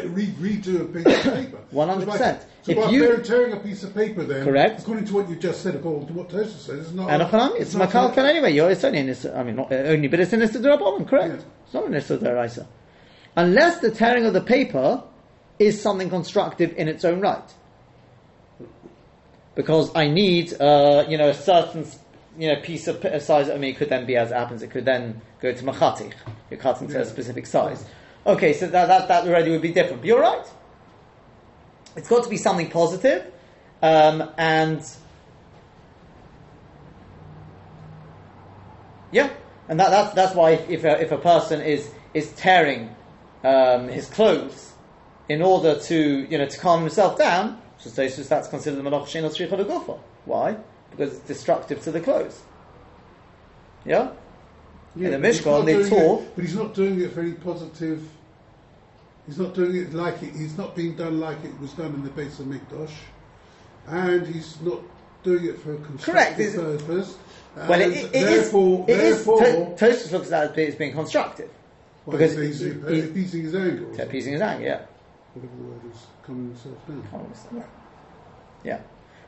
can't 0.00 0.14
re- 0.16 0.34
redo 0.40 0.80
a 0.80 0.84
piece 0.84 1.06
of 1.26 1.32
paper. 1.32 1.58
100%. 1.72 2.00
So 2.00 2.06
by, 2.06 2.18
so 2.18 2.38
If 2.72 2.76
by 2.76 2.90
you- 2.90 3.16
tearing- 3.22 3.52
a 3.52 3.56
piece 3.60 3.84
of 3.84 3.94
paper, 3.94 4.24
then 4.24 4.44
Correct. 4.44 4.80
according 4.80 5.04
to 5.04 5.14
what 5.14 5.28
you 5.30 5.36
just 5.36 5.62
said, 5.62 5.76
according 5.76 6.08
to 6.08 6.12
what 6.14 6.28
Tosa 6.28 6.58
says, 6.58 6.80
it's 6.86 6.92
not. 6.92 7.08
And 7.10 7.22
Ochanami, 7.22 7.60
it's 7.60 7.72
not 7.74 7.88
makalkan 7.90 8.24
anyway. 8.24 8.52
You're, 8.52 8.70
it's 8.72 8.82
only 8.82 8.98
in 8.98 9.06
this, 9.06 9.24
I 9.24 9.44
mean, 9.44 9.54
not 9.56 9.72
only, 9.72 10.08
but 10.08 10.18
it's 10.18 10.32
in 10.32 10.40
this 10.40 10.50
Rabbanon, 10.56 11.06
correct? 11.06 11.34
Yes. 11.34 11.44
It's 11.66 11.74
not 11.74 11.84
in 11.86 11.92
this 11.92 12.08
Deraisa. 12.08 12.66
Unless 13.36 13.78
the 13.78 13.92
tearing 13.92 14.26
of 14.26 14.32
the 14.32 14.40
paper 14.40 15.00
is 15.60 15.80
something 15.80 16.10
constructive 16.10 16.74
in 16.76 16.88
its 16.88 17.04
own 17.04 17.20
right. 17.20 17.48
Because 19.54 19.90
I 19.94 20.08
need, 20.08 20.52
uh, 20.60 21.04
you 21.08 21.16
know, 21.18 21.28
a 21.28 21.34
certain, 21.34 21.84
you 22.38 22.48
know, 22.48 22.60
piece 22.60 22.86
of 22.86 23.02
p- 23.02 23.18
size. 23.20 23.50
I 23.50 23.58
mean, 23.58 23.74
it 23.74 23.76
could 23.76 23.88
then 23.88 24.06
be 24.06 24.16
as 24.16 24.30
it 24.30 24.34
happens. 24.34 24.62
It 24.62 24.70
could 24.70 24.84
then 24.84 25.20
go 25.40 25.52
to 25.52 25.62
machatich. 25.64 26.14
You're 26.50 26.60
cutting 26.60 26.88
to 26.88 27.00
a 27.00 27.04
specific 27.04 27.46
size. 27.46 27.84
Okay, 28.26 28.52
so 28.52 28.66
that, 28.68 28.86
that 28.86 29.08
that 29.08 29.26
already 29.26 29.50
would 29.50 29.62
be 29.62 29.72
different. 29.72 30.02
But 30.02 30.06
you're 30.06 30.20
right. 30.20 30.46
It's 31.96 32.08
got 32.08 32.22
to 32.24 32.30
be 32.30 32.36
something 32.36 32.70
positive, 32.70 33.32
um, 33.82 34.30
and 34.38 34.82
Yeah, 39.10 39.30
and 39.68 39.80
that, 39.80 39.90
that's 39.90 40.14
that's 40.14 40.34
why 40.34 40.52
if, 40.52 40.68
if 40.68 40.84
a, 40.84 41.00
if 41.00 41.12
a 41.12 41.18
person 41.18 41.60
is 41.60 41.90
is 42.14 42.32
tearing 42.34 42.94
um, 43.42 43.88
his 43.88 44.08
clothes 44.08 44.74
in 45.28 45.42
order 45.42 45.78
to 45.78 46.26
you 46.28 46.38
know 46.38 46.46
to 46.46 46.58
calm 46.58 46.80
himself 46.80 47.18
down, 47.18 47.60
so 47.78 47.90
that's 47.90 48.48
considered 48.48 48.76
the 48.76 48.88
malach 48.88 49.06
shein. 49.06 49.98
Why? 50.24 50.56
Because 50.90 51.14
it's 51.16 51.26
destructive 51.26 51.82
to 51.82 51.92
the 51.92 52.00
clothes. 52.00 52.40
Yeah. 53.84 54.10
Yeah, 54.96 55.10
in 55.10 55.22
the 55.22 55.28
Mishkan, 55.28 55.64
they 55.64 55.88
tore- 55.88 56.22
it- 56.22 56.34
but 56.34 56.44
he's 56.44 56.54
not 56.56 56.74
doing 56.74 57.00
it 57.00 57.10
very 57.12 57.32
positive. 57.32 58.02
He's 59.26 59.38
not 59.38 59.54
doing 59.54 59.76
it 59.76 59.92
like 59.92 60.22
it. 60.22 60.32
He's 60.34 60.56
not 60.56 60.74
being 60.74 60.96
done 60.96 61.20
like 61.20 61.44
it 61.44 61.58
was 61.60 61.72
done 61.74 61.94
in 61.94 62.02
the 62.02 62.10
base 62.10 62.38
of 62.40 62.46
Mikdash, 62.46 62.90
and 63.86 64.26
he's 64.26 64.60
not 64.62 64.80
doing 65.22 65.44
it 65.44 65.58
for 65.60 65.74
a 65.74 65.76
Correct, 65.76 66.36
constructive 66.36 66.40
is- 66.40 66.54
purpose. 66.82 67.16
Well, 67.56 67.80
it, 67.80 67.88
it, 67.88 68.04
it 68.06 68.14
is. 68.14 68.24
therefore, 68.24 68.84
It 68.88 68.98
is. 69.00 69.14
therefore, 69.16 69.38
To- 69.76 69.84
Tosfos 69.84 70.12
looks 70.12 70.32
at 70.32 70.56
it 70.58 70.68
as 70.68 70.74
being 70.76 70.92
constructive 70.92 71.50
well, 72.06 72.16
because 72.16 72.36
he's, 72.36 72.62
uh, 72.62 72.86
he- 72.88 72.94
he's, 72.94 73.04
appeasing 73.06 73.42
his 73.42 73.54
anger, 73.54 74.02
appeasing 74.02 74.32
his 74.34 74.42
anger. 74.42 74.64
Yeah. 74.64 74.80
whatever 75.34 75.56
the 75.56 75.64
word 75.64 75.80
is, 75.92 76.06
calming 76.24 76.46
himself 76.48 76.86
down. 76.86 77.64
Yeah. 78.64 78.78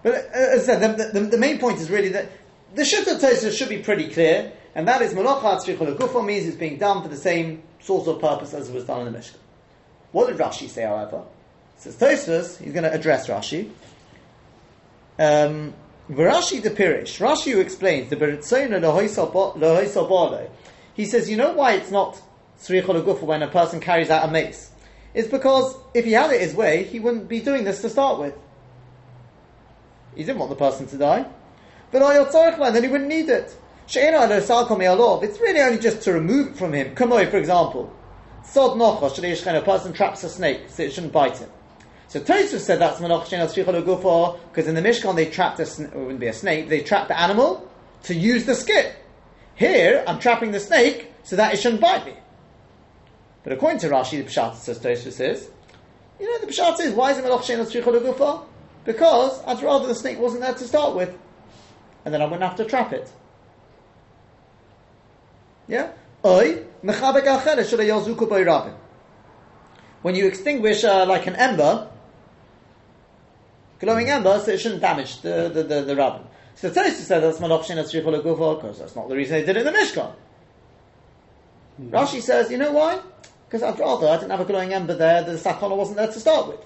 But 0.02 0.14
uh, 0.14 0.18
as 0.34 0.68
I 0.68 0.78
said, 0.78 0.96
the, 0.96 1.20
the, 1.20 1.26
the 1.26 1.38
main 1.38 1.58
point 1.58 1.78
is 1.78 1.90
really 1.90 2.08
that 2.10 2.30
the 2.74 2.82
Shutta 2.82 3.18
Tosfos 3.18 3.56
should 3.56 3.68
be 3.68 3.78
pretty 3.78 4.08
clear, 4.08 4.52
and 4.74 4.86
that 4.88 5.02
is 5.02 5.12
Malacha 5.14 5.60
Tzricha 5.60 5.96
Legufo 5.96 6.24
means 6.24 6.46
it's 6.46 6.56
being 6.56 6.78
done 6.78 7.02
for 7.02 7.08
the 7.08 7.16
same 7.16 7.62
sort 7.80 8.06
of 8.06 8.20
purpose 8.20 8.54
as 8.54 8.68
it 8.68 8.74
was 8.74 8.84
done 8.84 9.06
in 9.06 9.12
the 9.12 9.18
Mishkan. 9.18 9.36
What 10.12 10.28
did 10.28 10.38
Rashi 10.38 10.68
say, 10.68 10.82
however? 10.82 11.22
Says 11.78 11.96
Tosfos, 11.96 12.62
he's 12.62 12.72
going 12.72 12.84
to 12.84 12.92
address 12.92 13.26
Rashi. 13.26 13.70
Um, 15.18 15.74
V'Rashi 16.10 16.62
the 16.62 16.70
Pirish, 16.70 17.20
Rashi 17.20 17.52
who 17.52 17.60
explains 17.60 18.10
the 18.10 18.16
Beritzona. 18.16 18.80
He 20.94 21.04
says, 21.06 21.30
you 21.30 21.36
know 21.36 21.52
why 21.52 21.74
it's 21.74 21.90
not 21.90 22.20
Legufo 22.60 23.22
when 23.22 23.42
a 23.42 23.48
person 23.48 23.80
carries 23.80 24.10
out 24.10 24.28
a 24.28 24.32
mace? 24.32 24.70
It's 25.14 25.28
because 25.28 25.76
if 25.94 26.04
he 26.04 26.12
had 26.12 26.30
it 26.32 26.40
his 26.40 26.54
way, 26.54 26.84
he 26.84 27.00
wouldn't 27.00 27.28
be 27.28 27.40
doing 27.40 27.64
this 27.64 27.80
to 27.82 27.88
start 27.88 28.18
with. 28.18 28.34
He 30.20 30.26
didn't 30.26 30.38
want 30.38 30.50
the 30.50 30.56
person 30.56 30.86
to 30.88 30.98
die. 30.98 31.24
But 31.90 32.00
then 32.00 32.82
he 32.82 32.90
wouldn't 32.90 33.08
need 33.08 33.30
it. 33.30 33.56
It's 33.88 35.40
really 35.40 35.60
only 35.60 35.78
just 35.78 36.02
to 36.02 36.12
remove 36.12 36.48
it 36.48 36.56
from 36.56 36.74
him. 36.74 36.94
Kamoi, 36.94 37.30
for 37.30 37.38
example. 37.38 37.90
Sod 38.44 38.76
nochos, 38.76 39.12
shleishchen, 39.12 39.56
a 39.56 39.62
person 39.62 39.94
traps 39.94 40.22
a 40.22 40.28
snake, 40.28 40.68
so 40.68 40.82
it 40.82 40.92
shouldn't 40.92 41.14
bite 41.14 41.38
him. 41.38 41.48
So 42.08 42.20
Tosfos 42.20 42.60
said 42.60 42.80
that's 42.80 42.98
because 43.00 44.68
in 44.68 44.74
the 44.74 44.82
Mishkan 44.82 45.16
they 45.16 45.24
trapped 45.24 45.58
a 45.58 45.62
it 45.62 45.94
wouldn't 45.94 46.20
be 46.20 46.26
a 46.26 46.34
snake, 46.34 46.68
they 46.68 46.82
trapped 46.82 47.08
the 47.08 47.18
animal 47.18 47.66
to 48.02 48.14
use 48.14 48.44
the 48.44 48.54
skin. 48.54 48.92
Here, 49.54 50.04
I'm 50.06 50.18
trapping 50.18 50.50
the 50.50 50.60
snake 50.60 51.14
so 51.22 51.36
that 51.36 51.54
it 51.54 51.60
shouldn't 51.60 51.80
bite 51.80 52.04
me. 52.04 52.12
But 53.42 53.54
according 53.54 53.78
to 53.78 53.88
Rashi, 53.88 54.22
the 54.22 54.24
Pshat 54.24 54.56
says 54.56 54.78
Tosfos 54.80 55.12
says, 55.12 55.48
you 56.20 56.26
know, 56.26 56.38
the 56.44 56.52
Pshat 56.52 56.76
says, 56.76 56.92
why 56.92 57.12
is 57.12 57.16
it 57.16 57.24
manoch 57.24 57.40
gufo? 58.02 58.44
Because 58.92 59.40
I'd 59.46 59.62
rather 59.62 59.86
the 59.86 59.94
snake 59.94 60.18
wasn't 60.18 60.42
there 60.42 60.52
to 60.52 60.64
start 60.64 60.96
with. 60.96 61.16
and 62.04 62.12
then 62.12 62.20
I 62.20 62.24
wouldn't 62.24 62.42
have 62.42 62.56
to 62.56 62.64
trap 62.64 62.92
it. 62.92 63.08
Yeah? 65.68 65.92
Oi, 66.24 66.64
mechabek 66.82 67.22
acheret 67.22 67.70
should 67.70 67.78
yazuku 67.78 68.28
by 68.28 68.42
rabin. 68.42 68.74
When 70.02 70.16
you 70.16 70.26
extinguish 70.26 70.82
uh, 70.82 71.06
like 71.06 71.28
an 71.28 71.36
ember, 71.36 71.88
glowing 73.78 74.10
ember, 74.10 74.40
so 74.40 74.50
it 74.50 74.58
shouldn't 74.58 74.80
damage 74.80 75.20
the, 75.20 75.48
the, 75.54 75.62
the, 75.62 75.82
the 75.82 75.94
rabbin. 75.94 76.22
So 76.56 76.68
Tosis 76.68 76.94
said 76.94 77.22
that's 77.22 77.38
malach 77.38 77.64
shin 77.66 77.78
atzrichol 77.78 78.60
because 78.60 78.80
that's 78.80 78.96
not 78.96 79.08
the 79.08 79.14
reason 79.14 79.38
they 79.38 79.44
did 79.44 79.56
it 79.56 79.64
in 79.64 79.72
the 79.72 79.78
Mishkan. 79.78 80.12
Rashi 81.90 82.20
says, 82.20 82.50
you 82.50 82.58
know 82.58 82.72
why? 82.72 83.00
Because 83.46 83.62
I'd 83.62 83.78
rather 83.78 84.08
I 84.08 84.16
didn't 84.16 84.32
have 84.32 84.40
a 84.40 84.44
glowing 84.44 84.72
ember 84.72 84.96
there, 84.96 85.22
the 85.22 85.34
sakana 85.34 85.76
wasn't 85.76 85.98
there 85.98 86.08
to 86.08 86.18
start 86.18 86.48
with. 86.48 86.60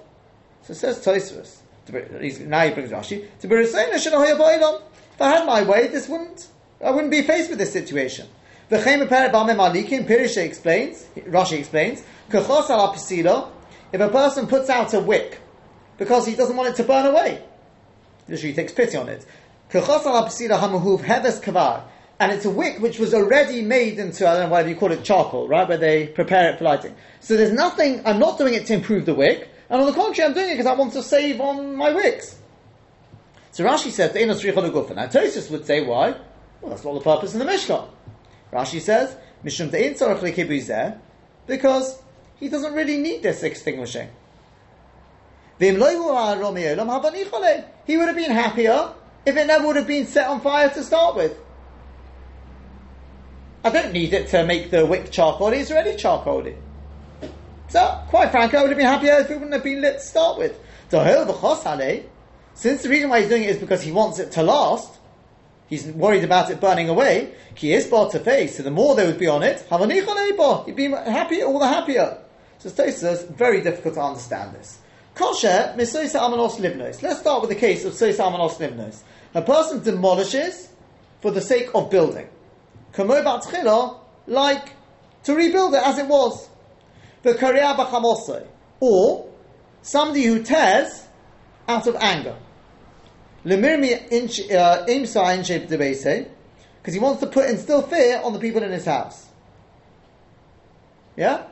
So 0.62 0.72
it 0.72 0.76
says 0.76 1.04
Tosis. 1.04 1.58
Now 1.88 2.64
he 2.64 2.70
brings 2.70 2.90
Rashi. 2.90 3.26
If 3.42 5.20
I 5.20 5.28
had 5.28 5.46
my 5.46 5.62
way, 5.62 5.86
this 5.88 6.08
wouldn't, 6.08 6.48
I 6.84 6.90
wouldn't 6.90 7.10
be 7.10 7.22
faced 7.22 7.50
with 7.50 7.58
this 7.58 7.72
situation. 7.72 8.26
Malikim, 8.70 10.06
Pirisha 10.06 10.42
explains, 10.42 11.06
Rashi 11.16 11.58
explains, 11.58 12.02
if 13.92 14.00
a 14.00 14.08
person 14.08 14.46
puts 14.46 14.70
out 14.70 14.94
a 14.94 15.00
wick 15.00 15.40
because 15.98 16.26
he 16.26 16.34
doesn't 16.34 16.56
want 16.56 16.70
it 16.70 16.76
to 16.76 16.84
burn 16.84 17.06
away, 17.06 17.42
he 18.26 18.52
takes 18.54 18.72
pity 18.72 18.96
on 18.96 19.08
it. 19.08 19.26
And 22.20 22.32
it's 22.32 22.44
a 22.44 22.50
wick 22.50 22.78
which 22.80 22.98
was 22.98 23.12
already 23.12 23.60
made 23.60 23.98
into, 23.98 24.26
I 24.26 24.34
don't 24.34 24.44
know 24.44 24.48
whatever 24.50 24.68
you 24.68 24.76
call 24.76 24.92
it, 24.92 25.04
charcoal, 25.04 25.48
right, 25.48 25.68
where 25.68 25.76
they 25.76 26.06
prepare 26.06 26.50
it 26.50 26.58
for 26.58 26.64
lighting. 26.64 26.94
So 27.20 27.36
there's 27.36 27.52
nothing, 27.52 28.00
I'm 28.06 28.18
not 28.18 28.38
doing 28.38 28.54
it 28.54 28.66
to 28.66 28.74
improve 28.74 29.04
the 29.04 29.14
wick, 29.14 29.50
and 29.74 29.82
on 29.82 29.88
the 29.88 29.92
contrary, 29.92 30.28
I'm 30.28 30.34
doing 30.34 30.50
it 30.50 30.52
because 30.52 30.66
I 30.66 30.74
want 30.74 30.92
to 30.92 31.02
save 31.02 31.40
on 31.40 31.74
my 31.74 31.92
wicks. 31.92 32.38
So 33.50 33.64
Rashi 33.64 33.90
says, 33.90 34.12
the 34.12 34.22
inner 34.22 34.34
gufa. 34.34 34.94
Now 34.94 35.08
Tosis 35.08 35.50
would 35.50 35.66
say, 35.66 35.84
why? 35.84 36.14
Well, 36.60 36.70
that's 36.70 36.84
not 36.84 36.94
the 36.94 37.00
purpose 37.00 37.34
of 37.34 37.40
the 37.40 37.44
Mishkan. 37.44 37.88
Rashi 38.52 38.80
says, 38.80 39.16
Mishum 39.44 40.96
because 41.48 42.00
he 42.38 42.48
doesn't 42.48 42.72
really 42.72 42.98
need 42.98 43.24
this 43.24 43.42
extinguishing. 43.42 44.10
He 45.58 45.72
would 45.72 45.80
have 45.80 46.46
been 48.16 48.30
happier 48.30 48.92
if 49.26 49.36
it 49.36 49.46
never 49.48 49.66
would 49.66 49.74
have 49.74 49.88
been 49.88 50.06
set 50.06 50.28
on 50.28 50.40
fire 50.40 50.70
to 50.70 50.84
start 50.84 51.16
with. 51.16 51.36
I 53.64 53.70
don't 53.70 53.92
need 53.92 54.12
it 54.12 54.28
to 54.28 54.46
make 54.46 54.70
the 54.70 54.86
wick 54.86 55.10
charcoal, 55.10 55.48
it's 55.48 55.72
already 55.72 55.96
charcoaly. 55.96 56.58
So, 57.74 58.00
quite 58.06 58.30
frankly, 58.30 58.56
I 58.56 58.62
would 58.62 58.70
have 58.70 58.78
been 58.78 58.86
happier 58.86 59.14
if 59.14 59.28
it 59.28 59.34
wouldn't 59.34 59.52
have 59.52 59.64
been 59.64 59.80
lit 59.80 59.94
to 59.94 60.00
start 60.00 60.38
with. 60.38 60.56
Since 62.54 62.82
the 62.84 62.88
reason 62.88 63.10
why 63.10 63.18
he's 63.18 63.28
doing 63.28 63.42
it 63.42 63.50
is 63.50 63.58
because 63.58 63.82
he 63.82 63.90
wants 63.90 64.20
it 64.20 64.30
to 64.30 64.44
last, 64.44 64.92
he's 65.66 65.84
worried 65.86 66.22
about 66.22 66.50
it 66.50 66.60
burning 66.60 66.88
away, 66.88 67.34
ki 67.56 67.72
is 67.72 67.88
to 67.88 68.20
face, 68.20 68.58
so 68.58 68.62
the 68.62 68.70
more 68.70 68.94
there 68.94 69.06
would 69.06 69.18
be 69.18 69.26
on 69.26 69.42
it, 69.42 69.66
he'd 69.68 70.76
be 70.76 70.88
happy, 70.88 71.42
all 71.42 71.58
the 71.58 71.66
happier. 71.66 72.16
So 72.58 72.70
Tosa 72.70 73.26
very 73.30 73.60
difficult 73.60 73.94
to 73.94 74.02
understand 74.02 74.54
this. 74.54 74.78
Kosher, 75.16 75.74
misoisa 75.76 76.20
amanos. 76.20 77.02
Let's 77.02 77.18
start 77.18 77.40
with 77.40 77.50
the 77.50 77.56
case 77.56 77.84
of 77.84 77.94
soisa 77.94 78.30
amanos 78.30 78.58
livnos. 78.58 79.00
A 79.34 79.42
person 79.42 79.82
demolishes 79.82 80.68
for 81.20 81.32
the 81.32 81.40
sake 81.40 81.70
of 81.74 81.90
building. 81.90 82.28
Kamo 82.92 84.00
like 84.28 84.68
to 85.24 85.34
rebuild 85.34 85.74
it 85.74 85.82
as 85.84 85.98
it 85.98 86.06
was. 86.06 86.50
The 87.24 87.32
karia 87.32 88.50
or 88.80 89.28
somebody 89.80 90.24
who 90.24 90.42
tears 90.42 91.06
out 91.66 91.86
of 91.86 91.96
anger. 91.96 92.36
Debase, 93.44 94.56
uh, 96.06 96.28
because 96.80 96.94
he 96.94 97.00
wants 97.00 97.20
to 97.20 97.26
put 97.26 97.48
instill 97.48 97.82
fear 97.82 98.20
on 98.22 98.34
the 98.34 98.38
people 98.38 98.62
in 98.62 98.70
his 98.72 98.84
house. 98.84 99.26
Yeah? 101.16 101.46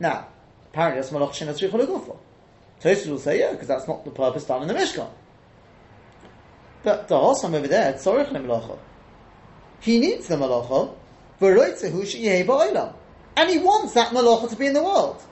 Now, 0.00 0.26
apparently 0.70 1.00
that's 1.00 1.12
malach 1.12 1.32
shin 1.34 1.46
atzrichol 1.48 2.16
Tosus 2.82 3.08
will 3.08 3.18
say, 3.20 3.38
yeah, 3.38 3.52
because 3.52 3.68
that's 3.68 3.86
not 3.86 4.04
the 4.04 4.10
purpose 4.10 4.44
done 4.44 4.62
in 4.62 4.68
the 4.68 4.74
Mishkan. 4.74 5.08
But 6.82 7.06
the 7.06 7.14
Hossam 7.14 7.54
over 7.54 7.68
there, 7.68 7.92
tzorich. 7.92 8.78
He 9.80 10.00
needs 10.00 10.26
the 10.26 10.34
malacha, 10.36 10.92
and 13.36 13.50
he 13.50 13.58
wants 13.58 13.94
that 13.94 14.08
malacha 14.12 14.50
to 14.50 14.56
be 14.56 14.66
in 14.66 14.72
the 14.72 14.82
world. 14.82 15.22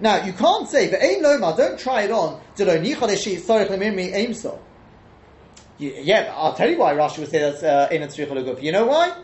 Now, 0.00 0.24
you 0.24 0.32
can't 0.32 0.68
say, 0.68 0.90
but 0.90 1.02
aim 1.02 1.22
loma, 1.22 1.54
don't 1.56 1.78
try 1.78 2.02
it 2.02 2.10
on, 2.10 2.40
yeah, 5.78 6.34
I'll 6.36 6.54
tell 6.54 6.70
you 6.70 6.78
why 6.78 6.94
Rashi 6.94 7.18
would 7.18 7.30
say 7.30 7.38
that's 7.38 7.62
uh, 7.62 8.58
You 8.60 8.72
know 8.72 8.86
why? 8.86 9.16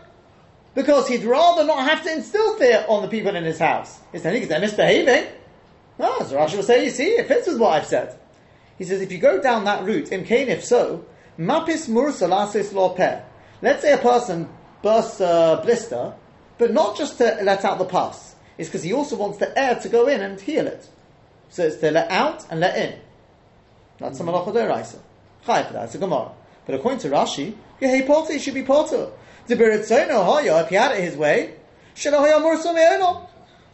Because 0.75 1.07
he'd 1.07 1.23
rather 1.23 1.63
not 1.65 1.87
have 1.89 2.03
to 2.03 2.11
instill 2.11 2.57
fear 2.57 2.85
on 2.87 3.01
the 3.01 3.07
people 3.07 3.35
in 3.35 3.43
his 3.43 3.59
house. 3.59 3.99
He's 4.11 4.21
saying 4.21 4.35
because 4.35 4.49
they're 4.49 4.59
misbehaving. 4.59 5.31
No, 5.97 6.17
as 6.17 6.31
Rashi 6.31 6.55
will 6.55 6.63
say, 6.63 6.83
you 6.85 6.91
see, 6.91 7.09
it 7.09 7.27
fits 7.27 7.47
with 7.47 7.59
what 7.59 7.73
I've 7.73 7.87
said. 7.87 8.19
He 8.77 8.83
says, 8.83 9.01
if 9.01 9.11
you 9.11 9.17
go 9.17 9.41
down 9.41 9.65
that 9.65 9.83
route, 9.83 10.09
imkain 10.11 10.47
if 10.47 10.63
so, 10.63 11.05
mapis 11.39 11.89
mursa 11.89 12.29
lasis 12.29 12.73
lo 12.73 12.95
Let's 13.61 13.81
say 13.81 13.93
a 13.93 13.97
person 13.97 14.49
bursts 14.83 15.19
a 15.19 15.59
blister, 15.63 16.13
but 16.59 16.71
not 16.71 16.95
just 16.95 17.17
to 17.17 17.39
let 17.41 17.65
out 17.65 17.79
the 17.79 17.85
pus. 17.85 18.26
It's 18.57 18.69
because 18.69 18.83
he 18.83 18.93
also 18.93 19.15
wants 19.15 19.37
the 19.37 19.57
air 19.57 19.75
to 19.75 19.89
go 19.89 20.07
in 20.07 20.21
and 20.21 20.39
heal 20.39 20.67
it. 20.67 20.87
So 21.49 21.63
it's 21.63 21.77
to 21.77 21.91
let 21.91 22.09
out 22.11 22.45
and 22.49 22.59
let 22.59 22.77
in. 22.77 22.99
That's 23.99 24.19
a 24.19 24.23
malacha 24.23 24.53
doraisa. 24.53 24.99
Chai 25.45 25.63
for 25.63 25.73
that. 25.73 25.85
It's 25.85 25.95
a 25.95 25.97
gemara. 25.97 26.31
But 26.65 26.75
according 26.75 26.99
to 27.01 27.09
Rashi, 27.09 27.55
Yehi 27.81 28.05
Potter, 28.05 28.33
he 28.33 28.39
should 28.39 28.53
be 28.53 28.63
Potter. 28.63 29.11
Oh, 29.49 29.57
if 29.69 30.69
he 30.69 30.75
had 30.75 30.91
it 30.91 31.01
his 31.01 31.15
way, 31.15 31.53
he 31.93 32.09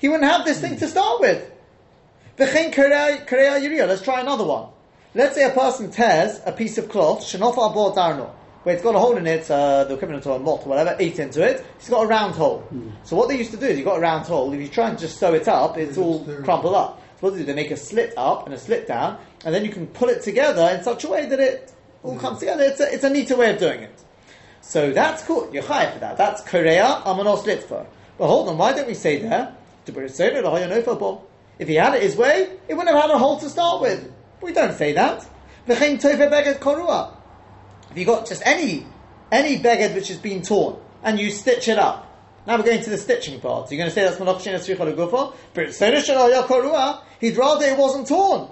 wouldn't 0.09 0.31
have 0.31 0.45
this 0.45 0.61
thing 0.61 0.77
to 0.77 0.87
start 0.87 1.19
with. 1.19 1.49
Let's 2.37 4.01
try 4.03 4.21
another 4.21 4.43
one. 4.45 4.69
Let's 5.15 5.35
say 5.35 5.45
a 5.45 5.51
person 5.51 5.89
tears 5.91 6.39
a 6.45 6.51
piece 6.51 6.77
of 6.77 6.89
cloth, 6.89 7.23
where 8.63 8.75
it's 8.75 8.83
got 8.83 8.95
a 8.95 8.99
hole 8.99 9.17
in 9.17 9.27
it, 9.27 9.49
uh, 9.51 9.83
the 9.83 9.93
equivalent 9.95 10.25
of 10.25 10.41
a 10.41 10.43
moth 10.43 10.65
or 10.65 10.69
whatever, 10.69 10.95
ate 10.99 11.19
into 11.19 11.43
it, 11.43 11.65
it's 11.75 11.89
got 11.89 12.03
a 12.03 12.07
round 12.07 12.33
hole. 12.35 12.65
Mm. 12.73 12.91
So 13.03 13.15
what 13.15 13.29
they 13.29 13.37
used 13.37 13.51
to 13.51 13.57
do 13.57 13.65
is 13.65 13.77
you 13.77 13.83
got 13.83 13.97
a 13.97 14.01
round 14.01 14.25
hole, 14.25 14.51
if 14.53 14.59
you 14.59 14.67
try 14.67 14.89
and 14.89 14.97
just 14.97 15.17
sew 15.17 15.33
it 15.33 15.47
up, 15.47 15.77
it's, 15.77 15.97
all 15.97 16.25
crumpled 16.43 16.73
up. 16.73 17.01
So 17.19 17.27
what 17.27 17.33
they 17.33 17.39
do, 17.39 17.45
they 17.45 17.55
make 17.55 17.71
a 17.71 17.77
slit 17.77 18.13
up 18.17 18.45
and 18.45 18.53
a 18.53 18.57
slit 18.57 18.87
down, 18.87 19.19
and 19.45 19.53
then 19.53 19.65
you 19.65 19.71
can 19.71 19.87
pull 19.87 20.09
it 20.09 20.21
together 20.21 20.75
in 20.75 20.83
such 20.83 21.03
a 21.03 21.09
way 21.09 21.25
that 21.25 21.39
it 21.39 21.73
all 22.03 22.17
comes 22.17 22.39
together. 22.39 22.63
It's 22.63 22.79
a, 22.79 22.93
it's 22.93 23.03
a 23.03 23.09
neater 23.09 23.35
way 23.35 23.51
of 23.53 23.59
doing 23.59 23.81
it. 23.81 24.03
So 24.61 24.91
that's 24.91 25.23
cool. 25.23 25.49
You're 25.53 25.63
high 25.63 25.91
for 25.91 25.99
that. 25.99 26.17
That's 26.17 26.41
Korea 26.41 27.01
Amanos 27.05 27.43
Litva. 27.43 27.85
But 28.17 28.27
hold 28.27 28.47
on, 28.47 28.57
why 28.57 28.73
don't 28.73 28.87
we 28.87 28.93
say 28.93 29.21
there? 29.21 29.55
If 31.59 31.67
he 31.67 31.75
had 31.75 31.95
it 31.95 32.01
his 32.01 32.15
way, 32.15 32.57
he 32.67 32.73
wouldn't 32.73 32.95
have 32.95 33.03
had 33.03 33.11
a 33.11 33.17
hole 33.17 33.39
to 33.39 33.49
start 33.49 33.81
with. 33.81 34.11
We 34.41 34.53
don't 34.53 34.73
say 34.77 34.93
that. 34.93 35.25
If 37.93 37.99
you 37.99 38.05
got 38.05 38.27
just 38.27 38.41
any 38.43 38.87
any 39.31 39.59
beged 39.59 39.93
which 39.93 40.07
has 40.07 40.17
been 40.17 40.41
torn 40.41 40.77
and 41.03 41.19
you 41.19 41.29
stitch 41.29 41.67
it 41.67 41.77
up, 41.77 42.09
now 42.47 42.57
we're 42.57 42.63
going 42.63 42.81
to 42.81 42.89
the 42.89 42.97
stitching 42.97 43.39
part. 43.39 43.71
You're 43.71 43.77
going 43.77 43.89
to 43.89 43.93
say 43.93 44.03
that's 44.03 44.17
Malach 44.17 44.41
Shina 44.41 44.95
Gufa, 44.95 45.35
but 45.53 45.63
it's 45.65 45.77
he'd 47.19 47.37
rather 47.37 47.65
it 47.65 47.77
wasn't 47.77 48.07
torn. 48.07 48.49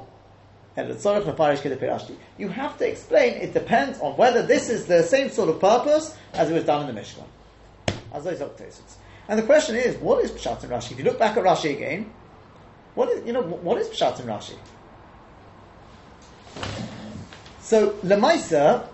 You 2.37 2.47
have 2.49 2.77
to 2.77 2.87
explain, 2.87 3.33
it 3.33 3.53
depends 3.53 3.99
on 3.99 4.15
whether 4.15 4.45
this 4.45 4.69
is 4.69 4.85
the 4.85 5.01
same 5.01 5.29
sort 5.31 5.49
of 5.49 5.59
purpose 5.59 6.15
as 6.33 6.51
it 6.51 6.53
was 6.53 6.65
done 6.65 6.81
in 6.81 6.87
the 6.87 6.93
Mishnah. 6.93 7.25
And 9.27 9.39
the 9.39 9.43
question 9.43 9.75
is, 9.75 9.97
what 9.97 10.23
is 10.23 10.31
Pshat 10.31 10.61
and 10.63 10.71
Rashi? 10.71 10.91
If 10.91 10.99
you 10.99 11.03
look 11.03 11.17
back 11.17 11.35
at 11.35 11.43
Rashi 11.43 11.75
again, 11.75 12.13
what 12.93 13.09
is, 13.09 13.25
you 13.25 13.33
know, 13.33 13.41
what 13.41 13.79
is 13.79 13.87
Pshat 13.89 14.19
and 14.19 14.29
Rashi? 14.29 14.57
So, 17.59 17.91
Lemaisa, 18.03 18.87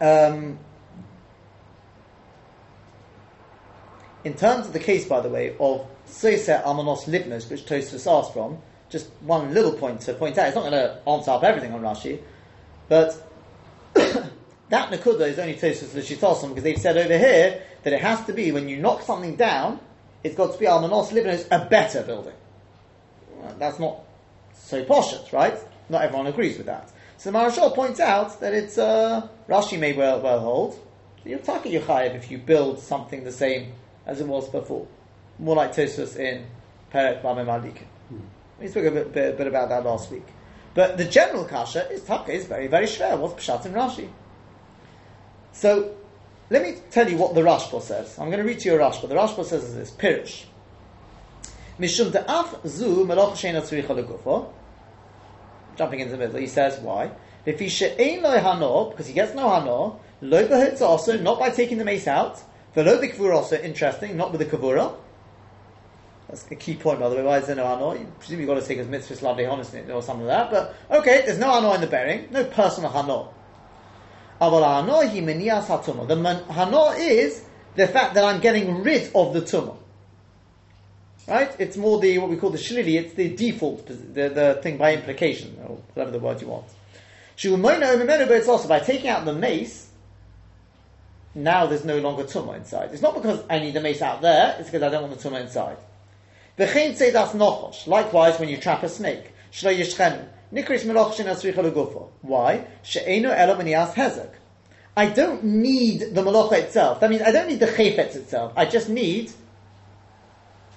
um, 0.00 0.58
in 4.24 4.34
terms 4.34 4.66
of 4.66 4.72
the 4.72 4.78
case, 4.78 5.06
by 5.06 5.20
the 5.20 5.28
way, 5.28 5.56
of 5.58 5.86
Seiseh 6.06 6.62
Amanos 6.64 7.04
Libnos, 7.04 7.50
which 7.50 7.64
Tosfos 7.64 8.06
asked 8.10 8.32
from, 8.32 8.58
just 8.88 9.08
one 9.20 9.52
little 9.52 9.72
point 9.72 10.00
to 10.02 10.14
point 10.14 10.38
out. 10.38 10.46
It's 10.46 10.54
not 10.54 10.70
going 10.70 10.72
to 10.72 11.00
answer 11.08 11.30
up 11.30 11.42
everything 11.42 11.72
on 11.72 11.80
Rashi, 11.80 12.20
but 12.88 13.22
that 13.94 14.90
Nakuda 14.90 15.28
is 15.28 15.38
only 15.38 15.54
Tosus 15.54 15.94
L'Shitosim 15.94 16.48
because 16.48 16.64
they've 16.64 16.78
said 16.78 16.96
over 16.96 17.16
here 17.16 17.62
that 17.82 17.92
it 17.92 18.00
has 18.00 18.24
to 18.26 18.32
be 18.32 18.52
when 18.52 18.68
you 18.68 18.76
knock 18.76 19.02
something 19.02 19.36
down, 19.36 19.80
it's 20.22 20.36
got 20.36 20.52
to 20.52 20.58
be 20.58 20.66
Almanos 20.66 21.10
Libnos, 21.10 21.46
a 21.50 21.68
better 21.68 22.02
building. 22.02 22.34
That's 23.58 23.78
not 23.78 24.00
so 24.54 24.84
posh, 24.84 25.32
right? 25.32 25.56
Not 25.88 26.02
everyone 26.02 26.26
agrees 26.26 26.56
with 26.56 26.66
that. 26.66 26.90
So 27.26 27.32
the 27.32 27.38
Maharshal 27.38 27.74
points 27.74 27.98
out 27.98 28.38
that 28.38 28.54
it's 28.54 28.78
uh, 28.78 29.26
Rashi 29.48 29.80
may 29.80 29.94
well, 29.94 30.20
well 30.20 30.38
hold. 30.38 30.78
You're 31.24 31.40
talking 31.40 31.72
Yochayev 31.72 32.14
if 32.14 32.30
you 32.30 32.38
build 32.38 32.78
something 32.78 33.24
the 33.24 33.32
same 33.32 33.72
as 34.06 34.20
it 34.20 34.28
was 34.28 34.48
before. 34.48 34.86
More 35.40 35.56
like 35.56 35.74
Tosus 35.74 36.16
in 36.16 36.46
Perek 36.94 37.22
Bamim 37.22 37.46
Alikim. 37.46 37.86
We 38.60 38.68
spoke 38.68 38.84
a 38.84 38.90
bit, 38.92 39.12
bit, 39.12 39.36
bit, 39.36 39.46
about 39.48 39.70
that 39.70 39.84
last 39.84 40.08
week. 40.12 40.22
But 40.72 40.98
the 40.98 41.04
general 41.04 41.44
kasha 41.46 41.90
is 41.90 42.04
taka 42.04 42.30
is 42.30 42.44
very 42.44 42.68
very 42.68 42.86
shver. 42.86 43.18
What's 43.18 43.44
pshat 43.44 43.66
in 43.66 43.72
Rashi? 43.72 44.08
So 45.50 45.96
let 46.48 46.62
me 46.62 46.76
tell 46.92 47.10
you 47.10 47.16
what 47.16 47.34
the 47.34 47.40
Rashba 47.40 47.82
says. 47.82 48.20
I'm 48.20 48.30
going 48.30 48.38
to 48.38 48.46
read 48.46 48.60
to 48.60 48.68
you 48.68 48.76
a 48.76 48.78
Rashba. 48.78 49.08
The 49.08 49.16
Rashba 49.16 49.44
says 49.44 49.64
is 49.64 49.74
this 49.74 49.90
Pirish. 49.90 50.44
Mishum 51.80 52.12
de'af 52.12 52.64
zu 52.68 53.04
melach 53.04 53.32
sheina 53.32 53.62
tzricha 53.62 54.00
legufo. 54.00 54.52
Jumping 55.76 56.00
into 56.00 56.12
the 56.12 56.18
middle, 56.18 56.40
he 56.40 56.46
says 56.46 56.78
why? 56.80 57.10
Because 57.44 57.60
he 57.60 59.12
gets 59.12 59.34
no 59.34 59.46
hano, 59.46 60.00
lo 60.20 60.48
b'hitz 60.48 60.80
also, 60.80 61.16
not 61.18 61.38
by 61.38 61.50
taking 61.50 61.78
the 61.78 61.84
mace 61.84 62.08
out, 62.08 62.42
v'lo 62.74 63.00
b'kvura 63.00 63.36
also, 63.36 63.56
interesting, 63.56 64.16
not 64.16 64.32
with 64.32 64.40
the 64.40 64.46
kavura. 64.46 64.96
That's 66.28 66.50
a 66.50 66.56
key 66.56 66.74
point, 66.74 66.98
by 66.98 67.08
the 67.08 67.14
way. 67.14 67.22
Why 67.22 67.38
is 67.38 67.46
there 67.46 67.54
no 67.54 67.64
hano? 67.64 67.98
You 67.98 68.06
presume 68.18 68.40
you've 68.40 68.48
got 68.48 68.60
to 68.60 68.66
take 68.66 68.78
his 68.78 68.88
mitzvah 68.88 69.24
lovely 69.24 69.46
honestly 69.46 69.88
or 69.90 70.02
something 70.02 70.26
like 70.26 70.50
that. 70.50 70.74
But 70.90 70.98
okay, 71.00 71.22
there's 71.24 71.38
no 71.38 71.46
hano 71.46 71.74
in 71.76 71.80
the 71.80 71.86
bearing, 71.86 72.28
no 72.32 72.44
personal 72.44 72.90
hano. 72.90 73.28
Aval 74.40 74.62
hano 74.62 75.08
hi 75.08 75.20
menias 75.20 75.66
hatuma. 75.66 76.08
The 76.08 76.16
man- 76.16 76.42
hano 76.44 76.98
is 76.98 77.44
the 77.76 77.86
fact 77.86 78.14
that 78.14 78.24
I'm 78.24 78.40
getting 78.40 78.82
rid 78.82 79.12
of 79.14 79.34
the 79.34 79.42
tumah. 79.42 79.76
Right? 81.28 81.54
It's 81.58 81.76
more 81.76 81.98
the 82.00 82.18
what 82.18 82.30
we 82.30 82.36
call 82.36 82.50
the 82.50 82.58
shlili. 82.58 83.00
It's 83.00 83.14
the 83.14 83.34
default, 83.34 83.86
the, 83.86 84.28
the 84.28 84.60
thing 84.62 84.76
by 84.76 84.94
implication, 84.94 85.58
or 85.66 85.78
whatever 85.94 86.12
the 86.12 86.20
word 86.20 86.40
you 86.40 86.48
want. 86.48 86.66
Shumoino 87.36 88.06
but 88.06 88.30
it's 88.30 88.48
also 88.48 88.68
by 88.68 88.78
taking 88.80 89.08
out 89.08 89.24
the 89.24 89.32
mace. 89.32 89.90
Now 91.34 91.66
there's 91.66 91.84
no 91.84 91.98
longer 91.98 92.24
tumah 92.24 92.56
inside. 92.56 92.90
It's 92.92 93.02
not 93.02 93.14
because 93.14 93.42
I 93.50 93.58
need 93.58 93.74
the 93.74 93.80
mace 93.80 94.00
out 94.00 94.22
there. 94.22 94.56
It's 94.58 94.70
because 94.70 94.82
I 94.82 94.88
don't 94.88 95.08
want 95.08 95.20
the 95.20 95.28
tumah 95.28 95.42
inside. 95.42 95.76
V'chein 96.58 96.94
say 96.94 97.10
that's 97.10 97.32
nochosh. 97.32 97.86
Likewise, 97.86 98.38
when 98.38 98.48
you 98.48 98.56
trap 98.56 98.82
a 98.84 98.88
snake, 98.88 99.32
shlo 99.52 99.76
yishchenu. 99.76 100.26
Nikris 100.52 100.84
meloch 100.84 101.14
shin 101.14 101.26
asricha 101.26 101.56
legufo. 101.56 102.08
Why? 102.22 102.64
She'enu 102.82 103.30
elo 103.30 103.56
menias 103.56 103.92
hezek. 103.92 104.30
I 104.96 105.06
don't 105.10 105.44
need 105.44 106.14
the 106.14 106.22
malacha 106.22 106.52
itself. 106.52 107.00
That 107.00 107.10
means 107.10 107.20
I 107.20 107.32
don't 107.32 107.48
need 107.48 107.60
the 107.60 107.66
chayfetz 107.66 108.16
itself. 108.16 108.52
I 108.56 108.64
just 108.64 108.88
need 108.88 109.30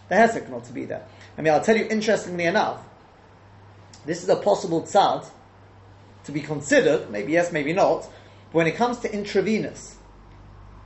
the 0.09 0.15
hezek 0.15 0.49
not 0.49 0.65
to 0.65 0.73
be 0.73 0.85
there. 0.85 1.05
I 1.37 1.41
mean, 1.41 1.53
I'll 1.53 1.63
tell 1.63 1.77
you 1.77 1.85
interestingly 1.89 2.45
enough, 2.45 2.83
this 4.05 4.23
is 4.23 4.29
a 4.29 4.35
possible 4.35 4.81
tzad 4.81 5.29
to 6.25 6.31
be 6.31 6.41
considered, 6.41 7.09
maybe 7.09 7.31
yes, 7.31 7.51
maybe 7.51 7.73
not, 7.73 8.01
but 8.51 8.53
when 8.53 8.67
it 8.67 8.75
comes 8.75 8.99
to 8.99 9.13
intravenous. 9.13 9.97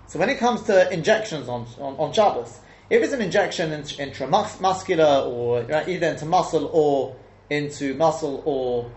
So 0.07 0.19
when 0.19 0.29
it 0.29 0.37
comes 0.37 0.63
to 0.63 0.91
injections 0.91 1.47
on, 1.47 1.65
on, 1.79 1.95
on 1.95 2.13
Shabbos, 2.13 2.59
if 2.89 3.01
it's 3.01 3.13
an 3.13 3.21
injection 3.21 3.71
in, 3.71 3.81
intramuscular 3.83 5.25
or 5.27 5.63
right, 5.63 5.87
either 5.87 6.07
into 6.07 6.25
muscle 6.25 6.69
or 6.71 7.15
into 7.49 7.93
muscle 7.95 8.43
or 8.45 8.91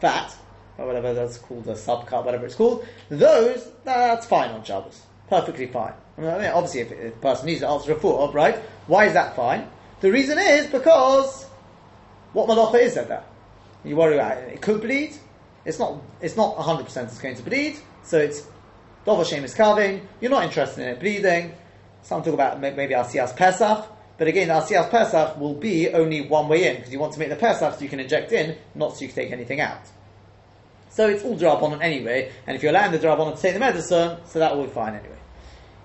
fat, 0.00 0.34
or 0.78 0.86
whatever 0.86 1.12
that's 1.12 1.38
called, 1.38 1.66
a 1.66 1.72
subcut, 1.72 2.24
whatever 2.24 2.46
it's 2.46 2.54
called, 2.54 2.86
those, 3.08 3.70
that's 3.84 4.26
fine 4.26 4.50
on 4.50 4.62
Shabbos. 4.62 5.02
Perfectly 5.28 5.66
fine. 5.66 5.94
I 6.18 6.20
mean, 6.20 6.46
obviously, 6.46 6.80
if, 6.80 6.92
if 6.92 7.14
a 7.14 7.18
person 7.18 7.46
needs 7.46 7.60
to 7.60 7.68
answer 7.68 7.92
a 7.92 8.00
foot, 8.00 8.32
right? 8.32 8.56
Why 8.86 9.06
is 9.06 9.12
that 9.12 9.36
fine? 9.36 9.68
The 10.00 10.10
reason 10.10 10.38
is 10.38 10.66
because 10.66 11.44
what 12.32 12.48
malacha 12.48 12.80
is 12.80 12.96
at 12.96 13.08
that? 13.08 13.26
You 13.84 13.96
worry 13.96 14.14
about 14.14 14.38
it. 14.38 14.54
It 14.54 14.62
could 14.62 14.80
bleed. 14.80 15.14
It's 15.64 15.78
not. 15.78 16.00
It's 16.20 16.36
not 16.36 16.56
100 16.56 16.84
percent. 16.84 17.08
It's 17.08 17.18
going 17.18 17.36
to 17.36 17.42
bleed. 17.42 17.76
So 18.02 18.18
it's 18.18 18.46
dov 19.04 19.18
Hashem 19.18 19.44
is 19.44 19.54
carving. 19.54 20.06
You're 20.20 20.30
not 20.30 20.44
interested 20.44 20.82
in 20.82 20.88
it 20.88 21.00
bleeding. 21.00 21.54
Some 22.02 22.22
talk 22.22 22.34
about 22.34 22.60
maybe 22.60 22.94
Asiyas 22.94 23.34
Pesach, 23.34 23.84
but 24.16 24.28
again, 24.28 24.48
Asiyas 24.48 24.90
Pesach 24.90 25.38
will 25.40 25.54
be 25.54 25.88
only 25.90 26.20
one 26.20 26.46
way 26.46 26.68
in 26.68 26.76
because 26.76 26.92
you 26.92 27.00
want 27.00 27.14
to 27.14 27.18
make 27.18 27.30
the 27.30 27.36
Pesach 27.36 27.74
so 27.74 27.80
you 27.80 27.88
can 27.88 27.98
inject 27.98 28.30
in, 28.30 28.56
not 28.76 28.96
so 28.96 29.02
you 29.02 29.08
can 29.08 29.16
take 29.16 29.32
anything 29.32 29.60
out. 29.60 29.80
So 30.88 31.08
it's 31.08 31.24
all 31.24 31.36
drabonon 31.36 31.82
anyway, 31.82 32.30
and 32.46 32.56
if 32.56 32.62
you're 32.62 32.70
allowing 32.70 32.92
the 32.92 33.00
drabonon 33.00 33.34
to 33.34 33.42
take 33.42 33.54
the 33.54 33.60
medicine, 33.60 34.18
so 34.24 34.38
that 34.38 34.56
will 34.56 34.66
be 34.66 34.70
fine 34.70 34.94
anyway. 34.94 35.16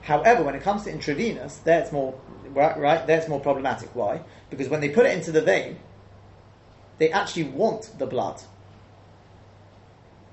However, 0.01 0.43
when 0.43 0.55
it 0.55 0.63
comes 0.63 0.83
to 0.83 0.91
intravenous, 0.91 1.57
that's 1.57 1.91
more 1.91 2.19
right, 2.49 2.77
right. 2.77 3.05
There 3.05 3.17
it's 3.17 3.27
more 3.27 3.39
problematic. 3.39 3.95
Why? 3.95 4.21
Because 4.49 4.67
when 4.67 4.81
they 4.81 4.89
put 4.89 5.05
it 5.05 5.15
into 5.15 5.31
the 5.31 5.41
vein, 5.41 5.77
they 6.97 7.11
actually 7.11 7.43
want 7.45 7.97
the 7.97 8.05
blood. 8.05 8.41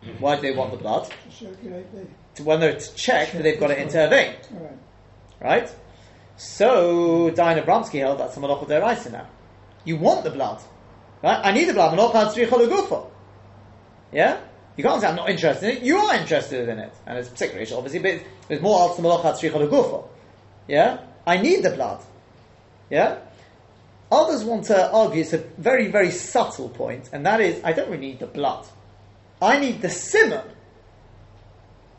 Mm-hmm. 0.03 0.21
Why 0.21 0.37
do 0.37 0.43
they 0.43 0.53
want 0.53 0.71
the 0.71 0.77
blood? 0.79 1.05
To 1.05 1.35
circulate 1.35 1.93
the. 1.93 2.07
To, 2.37 2.43
when 2.45 2.61
they're 2.61 2.79
to 2.79 2.95
check 2.95 3.33
that 3.33 3.43
they've 3.43 3.59
got 3.59 3.71
it 3.71 3.79
into 3.79 4.05
a 4.05 4.09
vein, 4.09 4.35
Alright. 4.55 4.79
right? 5.41 5.75
So 6.37 7.31
Dayan 7.31 7.65
Abramsky 7.65 7.99
held 7.99 8.21
that's 8.21 8.37
a 8.37 8.41
malacha 8.41 8.67
deraisa 8.69 9.11
now. 9.13 9.27
You 9.85 9.97
want 9.97 10.25
the 10.25 10.31
blood, 10.31 10.63
right? 11.23 11.41
I 11.45 11.53
need 11.53 11.65
the 11.65 11.75
blood. 11.75 11.99
Malacha 11.99 12.33
tzricha 12.33 12.51
legufo. 12.51 13.11
Yeah. 14.13 14.41
You 14.79 14.85
can't 14.85 15.01
say 15.01 15.09
I'm 15.09 15.17
not 15.17 15.29
interested 15.29 15.71
in 15.71 15.77
it. 15.79 15.83
You 15.83 15.99
are 15.99 16.15
interested 16.15 16.69
in 16.69 16.79
it, 16.79 16.93
and 17.05 17.19
it's 17.19 17.29
particularly 17.29 17.71
obviously, 17.73 17.99
but 17.99 18.23
there's 18.47 18.63
more 18.63 18.91
malacha 18.91 19.35
tzricha. 19.35 20.09
Yeah. 20.69 21.01
I 21.27 21.39
need 21.39 21.65
the 21.65 21.71
blood. 21.71 22.01
Yeah. 22.89 23.19
Others 24.13 24.45
want 24.45 24.67
to 24.67 24.91
argue 24.93 25.23
it's 25.23 25.33
a 25.33 25.39
very, 25.39 25.89
very 25.89 26.13
subtle 26.13 26.69
point, 26.69 27.11
and 27.13 27.27
that 27.27 27.41
is, 27.41 27.61
I 27.65 27.73
don't 27.73 27.91
really 27.91 28.07
need 28.07 28.21
the 28.21 28.29
blood. 28.29 28.67
I 29.43 29.59
need 29.59 29.83
the 29.83 29.91
simon 29.91 30.47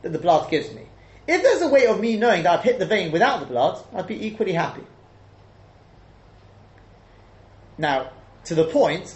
that 0.02 0.14
the 0.14 0.18
blood 0.18 0.50
gives 0.50 0.74
me. 0.74 0.84
If 1.28 1.44
there's 1.44 1.62
a 1.62 1.68
way 1.68 1.86
of 1.86 2.00
me 2.00 2.16
knowing 2.16 2.44
that 2.44 2.60
I've 2.60 2.64
hit 2.64 2.80
the 2.80 2.86
vein 2.86 3.12
without 3.12 3.42
the 3.42 3.46
blood, 3.46 3.84
I'd 3.94 4.08
be 4.08 4.26
equally 4.26 4.54
happy. 4.54 4.84
Now, 7.78 8.12
to 8.46 8.56
the 8.56 8.66
point, 8.66 9.14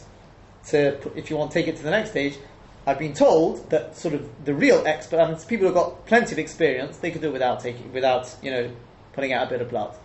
to 0.68 0.98
if 1.18 1.30
you 1.30 1.38
want 1.38 1.52
to 1.52 1.60
take 1.60 1.70
it 1.70 1.78
to 1.78 1.84
the 1.84 1.92
next 1.92 2.12
stage, 2.12 2.38
I've 2.86 3.00
been 3.00 3.14
told 3.14 3.70
that 3.70 3.96
sort 3.96 4.14
of 4.14 4.46
the 4.46 4.54
real 4.54 4.84
expert, 4.86 5.20
and 5.20 5.48
people 5.48 5.68
who've 5.68 5.76
got 5.76 6.06
plenty 6.06 6.34
of 6.34 6.40
experience, 6.40 6.98
they 6.98 7.12
could 7.12 7.22
do 7.22 7.30
it 7.30 7.34
without 7.34 7.62
taking, 7.62 7.94
without 7.94 8.36
you 8.42 8.52
know, 8.52 8.72
putting 9.14 9.32
out 9.32 9.48
a 9.48 9.50
bit 9.50 9.62
of 9.62 9.70
blood. 9.70 9.96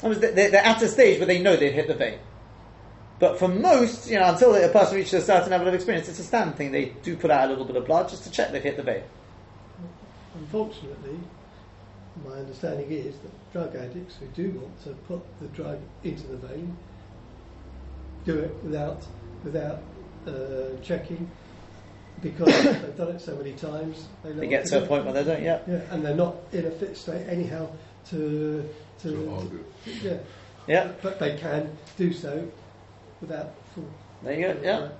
They're 0.00 0.56
at 0.56 0.82
a 0.82 0.88
stage 0.88 1.18
where 1.18 1.26
they 1.26 1.40
know 1.40 1.56
they've 1.56 1.72
hit 1.72 1.86
the 1.86 1.94
vein. 1.94 2.18
But 3.18 3.38
for 3.38 3.48
most, 3.48 4.08
you 4.08 4.18
know, 4.18 4.30
until 4.30 4.54
a 4.54 4.68
person 4.68 4.96
reaches 4.96 5.14
a 5.14 5.26
certain 5.26 5.50
level 5.50 5.66
of 5.66 5.74
experience, 5.74 6.08
it's 6.08 6.20
a 6.20 6.24
standard 6.24 6.56
thing. 6.56 6.70
They 6.70 6.86
do 7.02 7.16
put 7.16 7.30
out 7.30 7.46
a 7.46 7.48
little 7.48 7.64
bit 7.64 7.76
of 7.76 7.84
blood 7.84 8.08
just 8.08 8.24
to 8.24 8.30
check 8.30 8.52
they've 8.52 8.62
hit 8.62 8.76
the 8.76 8.82
vein. 8.82 9.02
Unfortunately, 10.34 11.18
my 12.24 12.34
understanding 12.34 12.90
is 12.90 13.16
that 13.18 13.52
drug 13.52 13.74
addicts 13.74 14.16
who 14.16 14.26
do 14.28 14.50
want 14.58 14.84
to 14.84 14.90
put 14.90 15.20
the 15.40 15.48
drug 15.48 15.78
into 16.04 16.26
the 16.28 16.36
vein 16.36 16.76
do 18.24 18.38
it 18.38 18.54
without 18.62 19.04
without 19.44 19.80
uh, 20.26 20.76
checking 20.82 21.30
because 22.22 22.46
they've 22.64 22.96
done 22.96 23.08
it 23.08 23.20
so 23.20 23.36
many 23.36 23.52
times. 23.52 24.06
They, 24.24 24.32
They 24.32 24.46
get 24.48 24.66
to 24.66 24.82
a 24.82 24.86
point 24.86 25.04
where 25.04 25.14
they 25.14 25.24
don't. 25.24 25.42
Yeah, 25.42 25.60
Yeah, 25.68 25.80
and 25.90 26.04
they're 26.04 26.14
not 26.14 26.36
in 26.52 26.66
a 26.66 26.70
fit 26.70 26.96
state 26.96 27.26
anyhow 27.28 27.68
to 28.10 28.68
to, 29.02 29.08
To 29.10 29.30
argue. 29.34 29.64
yeah, 30.02 30.16
yeah. 30.66 30.92
but 31.02 31.18
they 31.20 31.36
can 31.36 31.76
do 31.96 32.12
so 32.12 32.48
without 33.20 33.54
full. 33.74 33.88
There 34.22 34.34
you 34.34 34.52
go. 34.54 34.60
Yeah. 34.62 34.80
Right, 34.80 34.90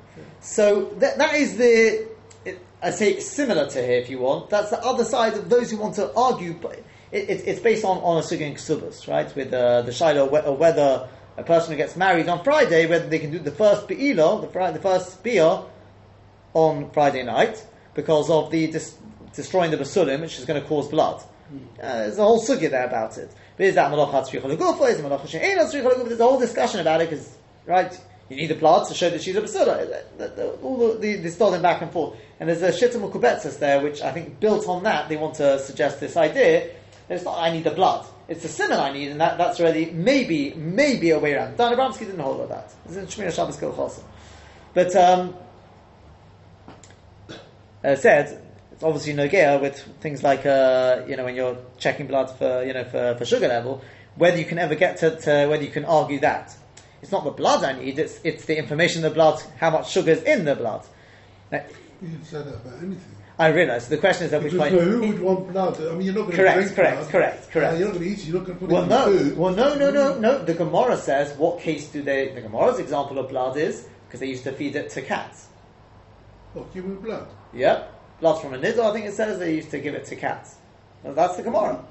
So 0.41 0.85
that, 0.99 1.19
that 1.19 1.35
is 1.35 1.57
the, 1.57 2.07
it, 2.45 2.61
I 2.81 2.91
say 2.91 3.13
it's 3.15 3.27
similar 3.27 3.69
to 3.69 3.83
here 3.83 3.99
if 3.99 4.09
you 4.09 4.21
want. 4.21 4.51
That's 4.51 4.71
the 4.71 4.79
other 4.85 5.05
side 5.05 5.35
of 5.35 5.49
those 5.51 5.71
who 5.73 5.79
want 5.79 5.97
to 5.97 6.15
argue. 6.15 6.53
But 6.55 6.79
it, 7.11 7.29
it, 7.29 7.49
it's 7.49 7.61
based 7.61 7.85
on 7.85 7.99
on 7.99 8.19
a 8.19 8.21
sugin 8.21 8.55
ksubas, 8.55 9.09
right? 9.09 9.35
With 9.35 9.53
uh, 9.53 9.83
the 9.83 9.93
shiloh 9.93 10.29
whe- 10.29 10.47
or 10.47 10.57
whether 10.57 11.09
a 11.37 11.43
person 11.43 11.73
who 11.73 11.77
gets 11.77 11.97
married 11.97 12.29
on 12.29 12.45
Friday, 12.45 12.87
whether 12.87 13.09
they 13.09 13.19
can 13.19 13.33
do 13.33 13.39
the 13.41 13.51
first 13.51 13.89
be'ilah, 13.89 14.41
the, 14.43 14.49
Fri- 14.49 14.71
the 14.73 14.79
first 14.81 15.23
bia, 15.25 15.63
on 16.55 16.91
Friday 16.91 17.23
night 17.23 17.65
because 17.95 18.31
of 18.31 18.51
the 18.51 18.69
dis- 18.69 18.97
destroying 19.35 19.71
the 19.71 19.77
basulim, 19.77 20.21
which 20.21 20.39
is 20.39 20.45
going 20.45 20.61
to 20.61 20.67
cause 20.67 20.89
blood. 20.89 21.23
Uh, 21.51 21.99
there's 21.99 22.19
a 22.19 22.23
whole 22.23 22.43
sugya 22.43 22.71
there 22.71 22.87
about 22.87 23.17
it. 23.17 23.33
But 23.57 23.67
is 23.67 23.75
that 23.75 23.91
malacha 23.91 24.29
tzricha 24.29 24.43
legufa? 24.43 24.91
Is 24.91 25.01
it 25.01 25.05
malacha 25.05 25.29
she'ena 25.29 25.63
tzricha 25.63 25.93
legufa? 25.93 26.09
There's 26.09 26.21
a 26.21 26.25
whole 26.25 26.39
discussion 26.39 26.81
about 26.81 27.01
it 27.01 27.09
because, 27.09 27.37
right, 27.67 27.99
you 28.29 28.37
need 28.37 28.49
the 28.49 28.55
blood 28.55 28.87
to 28.89 28.95
show 28.95 29.09
that 29.09 29.23
she's 29.23 29.35
a 29.37 29.41
basura. 29.41 30.63
All 30.63 30.93
the, 30.93 30.99
the, 30.99 31.17
the 31.17 31.31
stolen 31.31 31.63
back 31.63 31.81
and 31.81 31.91
forth. 31.91 32.19
And 32.39 32.49
there's 32.49 32.63
a 32.63 32.71
Shita 32.71 33.01
Mekubetzes 33.01 33.59
there, 33.59 33.81
which 33.81 34.03
I 34.03 34.13
think 34.13 34.39
built 34.39 34.69
on 34.69 34.83
that, 34.83 35.09
they 35.09 35.17
want 35.17 35.37
to 35.37 35.59
suggest 35.59 36.01
this 36.01 36.17
idea 36.17 36.71
that 37.09 37.15
it's 37.15 37.25
not 37.25 37.39
I 37.39 37.51
need 37.51 37.65
the 37.65 37.71
blood. 37.71 38.07
It's 38.29 38.43
the 38.43 38.49
simon 38.49 38.79
I 38.79 38.93
need, 38.93 39.09
and 39.09 39.21
that, 39.23 39.39
that's 39.39 39.59
already 39.59 39.87
maybe, 39.87 40.53
maybe 40.53 41.11
a 41.11 41.19
way 41.19 41.33
around. 41.33 41.57
Dayan 41.57 41.75
Abramsky 41.75 42.01
didn't 42.01 42.21
hold 42.21 42.41
with 42.41 42.51
that. 42.51 42.75
It's 42.85 42.97
in 42.97 43.07
Shmir 43.07 43.33
Shabbos 43.33 43.57
Chosim. 43.57 44.03
But, 44.75 44.95
um, 44.95 45.35
I 47.89 47.95
said, 47.95 48.43
it's 48.73 48.83
obviously 48.83 49.15
nogea 49.15 49.61
with 49.61 49.79
things 50.01 50.23
like 50.23 50.47
uh, 50.47 51.03
you 51.09 51.17
know 51.17 51.25
when 51.25 51.35
you're 51.35 51.57
checking 51.79 52.07
blood 52.07 52.31
for 52.39 52.65
you 52.65 52.73
know 52.73 52.85
for, 52.85 53.17
for 53.19 53.25
sugar 53.25 53.49
level, 53.49 53.83
whether 54.17 54.37
you 54.39 54.45
can 54.45 54.59
ever 54.59 54.75
get 54.75 54.99
to, 54.99 55.17
to 55.21 55.47
whether 55.49 55.63
you 55.65 55.71
can 55.71 55.85
argue 55.85 56.21
that 56.21 56.55
it's 57.03 57.13
not 57.13 57.25
the 57.25 57.31
blood 57.31 57.65
I 57.65 57.73
need, 57.73 57.99
it's 57.99 58.21
it's 58.25 58.45
the 58.45 58.57
information 58.59 59.05
in 59.05 59.09
the 59.11 59.15
blood, 59.15 59.41
how 59.59 59.71
much 59.71 59.91
sugar 59.91 60.13
is 60.13 60.23
in 60.23 60.45
the 60.45 60.55
blood. 60.57 60.85
Now, 61.51 61.63
You 62.03 62.09
can 62.11 62.25
say 62.25 62.39
that 62.39 62.55
about 62.55 62.79
anything. 62.83 63.15
I 63.41 63.49
realise 63.51 63.87
the 63.87 63.99
question 63.99 64.27
is 64.27 64.33
at 64.33 64.43
which 64.43 64.57
point. 64.57 64.75
who 64.75 64.99
would 65.01 65.21
want 65.21 65.53
blood? 65.53 65.81
I 65.81 65.93
mean, 65.93 66.03
you're 66.03 66.15
not 66.15 66.23
going 66.25 66.37
Correct, 66.37 66.57
to 66.57 66.63
drink 66.65 66.75
correct, 66.77 66.97
blood. 67.03 67.11
correct, 67.13 67.51
correct. 67.53 67.75
Uh, 67.75 67.77
you're 67.79 67.87
not 67.89 67.95
going 67.95 68.05
to 68.07 68.11
eat 68.13 68.19
it. 68.19 68.25
You're 68.25 68.39
not 68.39 68.47
going 68.47 68.59
to 68.59 68.67
put 68.67 68.73
Well, 68.73 68.83
it 68.83 68.85
in 68.85 68.91
no. 68.91 69.05
food. 69.19 69.39
Well, 69.39 69.55
no, 69.55 69.75
no, 69.77 69.91
no, 69.93 70.19
no. 70.19 70.45
The 70.45 70.55
Gemara 70.55 70.97
says 70.97 71.39
what 71.39 71.61
case 71.61 71.87
do 71.89 72.03
they? 72.03 72.31
The 72.35 72.41
Gemara's 72.41 72.81
example 72.81 73.19
of 73.21 73.29
blood 73.29 73.57
is 73.57 73.87
because 74.09 74.19
they 74.19 74.27
used 74.27 74.43
to 74.45 74.53
feed 74.53 74.75
it 74.75 74.91
to 74.91 75.03
cats. 75.03 75.48
Or 76.59 76.67
human 76.73 76.97
blood. 76.97 77.29
Yep. 77.53 78.21
Blood 78.21 78.41
from 78.41 78.55
a 78.55 78.59
nidor, 78.59 78.91
I 78.91 78.93
think 78.93 79.07
it 79.07 79.15
says 79.15 79.39
they 79.39 79.55
used 79.55 79.71
to 79.71 79.79
give 79.79 79.95
it 79.95 80.05
to 80.07 80.17
cats. 80.17 80.57
Well, 81.03 81.15
that's 81.15 81.37
the 81.37 81.43
Gemara. 81.43 81.85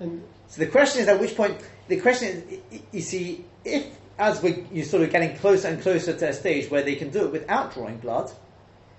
And 0.00 0.22
So 0.48 0.60
the 0.60 0.68
question 0.68 1.02
is 1.02 1.08
at 1.08 1.20
which 1.20 1.36
point, 1.36 1.58
the 1.88 2.00
question 2.00 2.28
is, 2.70 2.80
you 2.92 3.00
see, 3.00 3.44
if 3.64 3.86
as 4.18 4.40
we, 4.42 4.64
you're 4.72 4.84
sort 4.84 5.02
of 5.02 5.10
getting 5.10 5.36
closer 5.36 5.68
and 5.68 5.82
closer 5.82 6.16
to 6.16 6.28
a 6.28 6.32
stage 6.32 6.70
where 6.70 6.82
they 6.82 6.94
can 6.94 7.10
do 7.10 7.24
it 7.24 7.32
without 7.32 7.74
drawing 7.74 7.98
blood, 7.98 8.30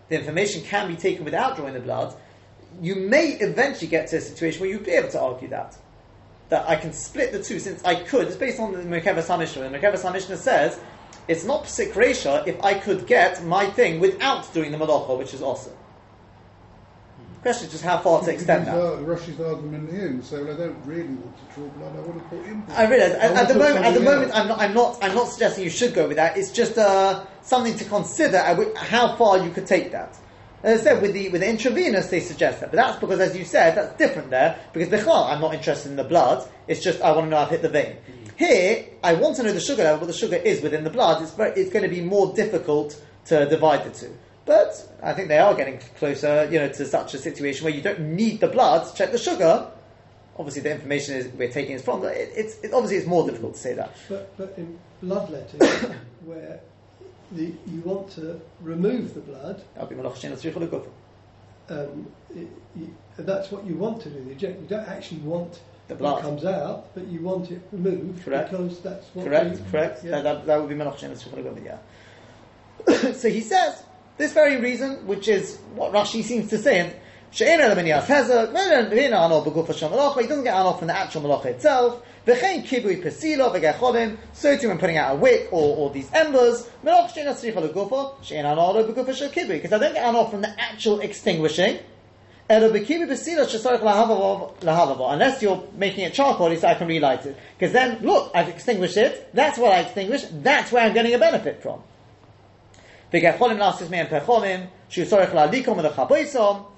the 0.09 0.19
information 0.19 0.61
can 0.63 0.87
be 0.87 0.95
taken 0.95 1.23
without 1.23 1.55
drawing 1.55 1.73
the 1.73 1.79
blood, 1.79 2.13
you 2.81 2.95
may 2.95 3.37
eventually 3.39 3.87
get 3.87 4.07
to 4.07 4.17
a 4.17 4.21
situation 4.21 4.59
where 4.61 4.69
you'd 4.69 4.83
be 4.83 4.91
able 4.91 5.09
to 5.09 5.19
argue 5.19 5.47
that. 5.49 5.77
That 6.49 6.69
I 6.69 6.75
can 6.75 6.93
split 6.93 7.31
the 7.31 7.41
two, 7.41 7.59
since 7.59 7.83
I 7.83 7.95
could, 7.95 8.27
it's 8.27 8.35
based 8.35 8.59
on 8.59 8.73
the 8.73 8.79
Merkava 8.79 9.23
Samishna. 9.23 9.71
The 9.71 9.77
Merkava 9.77 9.95
Samishna 9.95 10.35
says, 10.35 10.79
it's 11.27 11.45
not 11.45 11.65
Psik 11.65 11.93
Resha 11.93 12.45
if 12.47 12.63
I 12.63 12.75
could 12.75 13.07
get 13.07 13.43
my 13.45 13.65
thing 13.65 13.99
without 13.99 14.53
doing 14.53 14.71
the 14.71 14.77
Malacha, 14.77 15.17
which 15.17 15.33
is 15.33 15.41
awesome. 15.41 15.73
Question 17.41 17.67
is 17.67 17.73
just 17.73 17.83
how 17.83 17.99
far 17.99 18.23
to 18.23 18.31
extend 18.31 18.65
that. 18.65 18.73
Because, 18.73 18.99
uh, 18.99 19.31
Rashi's 19.31 19.39
argument 19.39 19.91
here 19.91 20.19
so 20.23 20.51
I 20.51 20.57
don't 20.57 20.83
really 20.83 21.13
want 21.13 21.37
to 21.37 21.53
draw 21.53 21.67
blood, 21.69 21.95
I 21.95 21.99
want 21.99 22.17
to 22.17 22.29
put 22.29 22.43
in 22.43 22.61
blood. 22.61 22.75
I 22.75 22.89
realise 22.89 23.13
at, 23.13 23.31
want 23.31 23.37
at 23.37 23.47
the 23.47 23.53
moment. 23.53 23.85
At 23.85 23.93
the 23.93 23.99
something 23.99 24.03
moment. 24.03 24.31
I'm 24.35 24.47
not. 24.47 24.59
I'm 24.59 24.73
not. 24.73 24.97
I'm 25.03 25.13
not 25.13 25.27
suggesting 25.27 25.63
you 25.63 25.69
should 25.69 25.93
go 25.93 26.07
with 26.07 26.17
that. 26.17 26.37
It's 26.37 26.51
just 26.51 26.75
uh, 26.79 27.23
something 27.43 27.77
to 27.77 27.85
consider 27.85 28.39
how 28.77 29.15
far 29.15 29.37
you 29.37 29.51
could 29.51 29.67
take 29.67 29.91
that. 29.91 30.17
As 30.63 30.81
I 30.81 30.83
said, 30.83 31.03
with 31.03 31.13
the 31.13 31.29
with 31.29 31.41
the 31.41 31.47
intravenous, 31.47 32.07
they 32.07 32.19
suggest 32.19 32.61
that, 32.61 32.71
but 32.71 32.77
that's 32.77 32.99
because, 32.99 33.19
as 33.19 33.37
you 33.37 33.45
said, 33.45 33.75
that's 33.75 33.95
different 33.95 34.31
there. 34.31 34.59
Because 34.73 34.89
bechal, 34.89 35.29
I'm 35.31 35.39
not 35.39 35.53
interested 35.53 35.89
in 35.89 35.97
the 35.97 36.03
blood. 36.03 36.49
It's 36.67 36.81
just 36.81 36.99
I 37.03 37.11
want 37.11 37.27
to 37.27 37.29
know 37.29 37.37
I've 37.37 37.51
hit 37.51 37.61
the 37.61 37.69
vein. 37.69 37.97
Here, 38.37 38.85
I 39.03 39.13
want 39.13 39.37
to 39.37 39.43
know 39.43 39.53
the 39.53 39.59
sugar 39.59 39.83
level. 39.83 39.99
What 40.01 40.07
the 40.07 40.13
sugar 40.13 40.35
is 40.35 40.61
within 40.61 40.83
the 40.83 40.89
blood. 40.89 41.21
It's 41.21 41.31
very, 41.31 41.51
It's 41.59 41.71
going 41.71 41.83
to 41.83 41.89
be 41.89 42.01
more 42.01 42.33
difficult 42.33 43.01
to 43.25 43.45
divide 43.47 43.85
the 43.85 43.91
two. 43.97 44.15
But 44.45 44.87
I 45.01 45.13
think 45.13 45.29
they 45.29 45.39
are 45.39 45.55
getting 45.55 45.79
closer, 45.97 46.47
you 46.51 46.59
know, 46.59 46.69
to 46.69 46.85
such 46.85 47.13
a 47.13 47.17
situation 47.17 47.63
where 47.65 47.73
you 47.73 47.81
don't 47.81 47.99
need 47.99 48.39
the 48.41 48.47
blood 48.47 48.87
to 48.87 48.93
check 48.95 49.11
the 49.11 49.17
sugar. 49.17 49.67
Obviously, 50.37 50.61
the 50.61 50.71
information 50.71 51.15
is 51.15 51.27
we're 51.29 51.51
taking 51.51 51.75
is 51.75 51.81
from. 51.81 52.01
But 52.01 52.15
it, 52.17 52.31
it's 52.35 52.57
it, 52.59 52.73
obviously 52.73 52.97
it's 52.97 53.07
more 53.07 53.25
difficult 53.25 53.53
to 53.55 53.59
say 53.59 53.73
that. 53.73 53.95
But, 54.09 54.37
but 54.37 54.53
in 54.57 54.77
bloodletting, 55.01 55.59
where 56.25 56.59
the, 57.31 57.45
you 57.65 57.81
want 57.83 58.11
to 58.11 58.39
remove 58.61 59.13
the 59.13 59.21
blood, 59.21 59.63
That'll 59.73 59.89
be 59.89 59.95
malach 59.95 60.15
shein 60.15 60.31
tzricha 60.33 60.67
legufa. 60.67 60.89
um, 61.69 62.07
it, 62.35 62.47
you, 62.75 62.93
that's 63.17 63.49
what 63.51 63.65
you 63.65 63.75
want 63.77 64.01
to 64.03 64.09
do. 64.09 64.19
You 64.29 64.35
don't, 64.35 64.59
you 64.59 64.67
don't 64.67 64.87
actually 64.87 65.21
want 65.21 65.61
the 65.87 65.95
blast 65.95 66.23
comes 66.23 66.45
out, 66.45 66.93
but 66.95 67.05
you 67.07 67.21
want 67.21 67.51
it 67.51 67.61
removed 67.71 68.23
correct. 68.23 68.51
because 68.51 68.79
that's 68.79 69.07
what 69.13 69.25
correct, 69.25 69.59
you, 69.59 69.65
correct. 69.69 70.03
Yeah. 70.03 70.11
That, 70.11 70.23
that, 70.23 70.45
that, 70.47 70.59
would 70.59 70.69
be 70.69 70.75
Melach 70.75 70.97
Shemes 70.97 71.21
yeah. 71.63 71.77
So 73.13 73.29
he 73.29 73.41
says 73.41 73.83
this 74.17 74.33
very 74.33 74.57
reason, 74.57 75.05
which 75.05 75.27
is 75.27 75.57
what 75.75 75.91
Rashi 75.91 76.23
seems 76.23 76.49
to 76.49 76.57
say. 76.57 76.79
And, 76.79 76.95
he 77.37 77.45
doesn't 77.45 77.85
get 80.43 80.53
anol 80.53 80.79
from 80.79 80.87
the 80.87 80.95
actual 80.95 81.21
malacha 81.21 81.47
itself. 81.47 82.01
So 82.25 82.33
too 84.57 84.69
when 84.69 84.77
putting 84.77 84.95
out 84.97 85.11
a 85.11 85.15
wick 85.15 85.49
or, 85.51 85.77
or 85.77 85.89
these 85.89 86.09
embers, 86.13 86.69
because 86.81 87.17
I 89.73 89.77
don't 89.77 89.93
get 89.93 90.05
anol 90.05 90.31
from 90.31 90.41
the 90.41 90.61
actual 90.61 91.01
extinguishing, 91.01 91.79
Unless 92.47 93.41
you're 95.41 95.63
making 95.73 96.05
it 96.05 96.13
charcoal, 96.13 96.55
so 96.55 96.67
I 96.67 96.75
can 96.75 96.87
relight 96.87 97.25
it. 97.25 97.35
Because 97.57 97.73
then, 97.73 97.97
look, 98.03 98.29
I've 98.35 98.49
extinguished 98.49 98.97
it. 98.97 99.31
That's 99.33 99.57
what 99.57 99.71
I 99.71 99.79
extinguished. 99.79 100.43
That's 100.43 100.71
where 100.71 100.85
I'm 100.85 100.93
getting 100.93 101.15
a 101.15 101.17
benefit 101.17 101.63
from. 101.63 101.81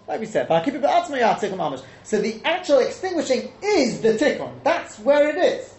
Like 0.07 0.21
we 0.21 0.25
said, 0.25 0.47
so 0.47 2.21
the 2.21 2.41
actual 2.45 2.79
extinguishing 2.79 3.51
is 3.61 3.99
the 3.99 4.13
tikkun. 4.13 4.63
That's 4.63 4.97
where 4.99 5.29
it 5.29 5.35
is, 5.35 5.73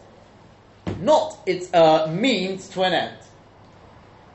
not 1.00 1.38
its 1.46 1.72
uh, 1.72 2.08
means 2.08 2.68
to 2.70 2.82
an 2.82 2.92
end. 2.92 3.16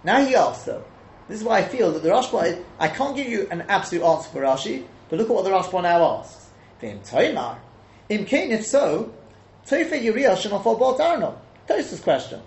Now 0.04 0.26
he 0.26 0.36
asks 0.36 0.66
though. 0.66 0.84
This 1.28 1.38
is 1.40 1.44
why 1.44 1.60
I 1.60 1.64
feel 1.64 1.92
that 1.92 2.02
the 2.02 2.10
Rashba. 2.10 2.64
I 2.80 2.88
can't 2.88 3.16
give 3.16 3.28
you 3.28 3.48
an 3.52 3.66
absolute 3.70 4.04
answer 4.04 4.30
for 4.30 4.42
Rashi 4.42 4.86
but 5.14 5.20
look 5.20 5.30
at 5.30 5.36
what 5.36 5.44
the 5.44 5.52
Rashba 5.52 5.84
now 5.84 6.18
asks. 6.18 6.50
V'im 6.82 7.08
toimar, 7.08 7.58
im 8.10 8.26
kain 8.26 8.52
if 8.52 8.66
so, 8.66 9.14
toife 9.64 9.92
yiriyah 9.92 10.36
shenofal 10.36 10.80
bot 10.80 11.00
arno. 11.00 11.40
Tosa's 11.68 12.00
question. 12.00 12.42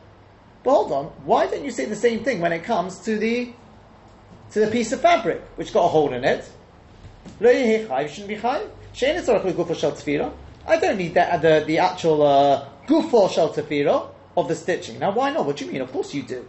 But 0.64 0.70
hold 0.72 0.90
on, 0.90 1.04
why 1.24 1.46
don't 1.46 1.64
you 1.64 1.70
say 1.70 1.84
the 1.84 1.94
same 1.94 2.24
thing 2.24 2.40
when 2.40 2.52
it 2.52 2.64
comes 2.64 2.98
to 3.04 3.16
the 3.18 3.52
to 4.50 4.58
the 4.58 4.66
piece 4.66 4.90
of 4.90 5.00
fabric 5.00 5.42
which 5.54 5.72
got 5.72 5.84
a 5.84 5.88
hole 5.88 6.12
in 6.12 6.24
it? 6.24 6.50
Shouldn't 7.40 8.26
be. 8.26 8.36
I 10.66 10.76
don't 10.80 10.98
need 10.98 11.14
that 11.14 11.42
the 11.42 11.64
the 11.64 11.78
actual 11.78 12.22
uh, 12.26 12.68
gufo 12.88 13.30
shel 13.30 14.12
of 14.36 14.48
the 14.48 14.56
stitching. 14.56 14.98
Now, 14.98 15.12
why 15.12 15.30
not? 15.30 15.46
What 15.46 15.58
do 15.58 15.66
you 15.66 15.70
mean? 15.70 15.82
Of 15.82 15.92
course 15.92 16.12
you 16.12 16.24
do. 16.24 16.44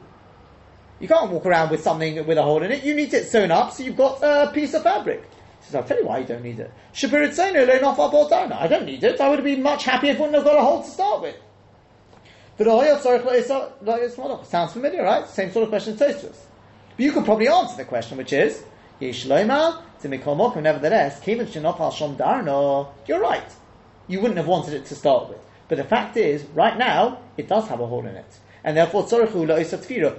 You 0.99 1.08
can't 1.08 1.30
walk 1.30 1.45
around 1.45 1.69
with 1.69 1.84
something 1.84 2.25
with 2.25 2.39
a 2.39 2.41
hole 2.41 2.63
in 2.63 2.71
it. 2.71 2.84
You 2.84 2.95
need 2.95 3.13
it 3.13 3.27
sewn 3.27 3.51
up, 3.51 3.71
so 3.71 3.84
you've 3.84 3.95
got 3.95 4.23
a 4.23 4.49
piece 4.51 4.73
of 4.73 4.82
fabric. 4.82 5.23
Says, 5.67 5.75
I'll 5.75 5.84
tell 5.84 5.99
you 5.99 6.06
why 6.06 6.19
you 6.19 6.25
don't 6.25 6.43
need 6.43 6.62
it. 6.62 6.71
I 6.93 8.67
don't 8.67 8.86
need 8.86 9.03
it. 9.03 9.19
I 9.19 9.27
would 9.27 9.39
have 9.39 9.43
been 9.43 9.62
much 9.62 9.84
happier 9.84 10.12
if 10.12 10.17
it 10.17 10.21
wouldn't 10.21 10.36
have 10.36 10.45
got 10.45 10.58
a 10.58 10.62
hole 10.62 10.82
to 10.82 10.89
start 10.89 11.21
with. 11.21 11.36
Sounds 14.47 14.71
familiar, 14.71 15.03
right? 15.03 15.27
Same 15.27 15.51
sort 15.51 15.63
of 15.63 15.69
question 15.69 15.93
as 15.93 15.99
Tosfos. 15.99 16.38
But 16.95 16.99
you 16.99 17.12
could 17.12 17.25
probably 17.25 17.49
answer 17.49 17.75
the 17.75 17.84
question, 17.84 18.17
which 18.17 18.32
is 18.32 18.63
Nevertheless. 19.01 19.84
You're 23.08 23.19
right. 23.19 23.51
You 24.08 24.21
wouldn't 24.21 24.38
have 24.38 24.47
wanted 24.47 24.73
it 24.73 24.86
to 24.86 24.95
start 24.95 25.27
with. 25.27 25.39
But 25.67 25.80
the 25.80 25.84
fact 25.84 26.15
is, 26.15 26.45
right 26.56 26.77
now, 26.77 27.19
it 27.36 27.49
does 27.49 27.67
have 27.67 27.82
a 27.82 27.86
hole 27.86 28.08
in 28.08 28.15
it. 28.15 28.39
And 28.63 28.77
therefore. 28.77 29.06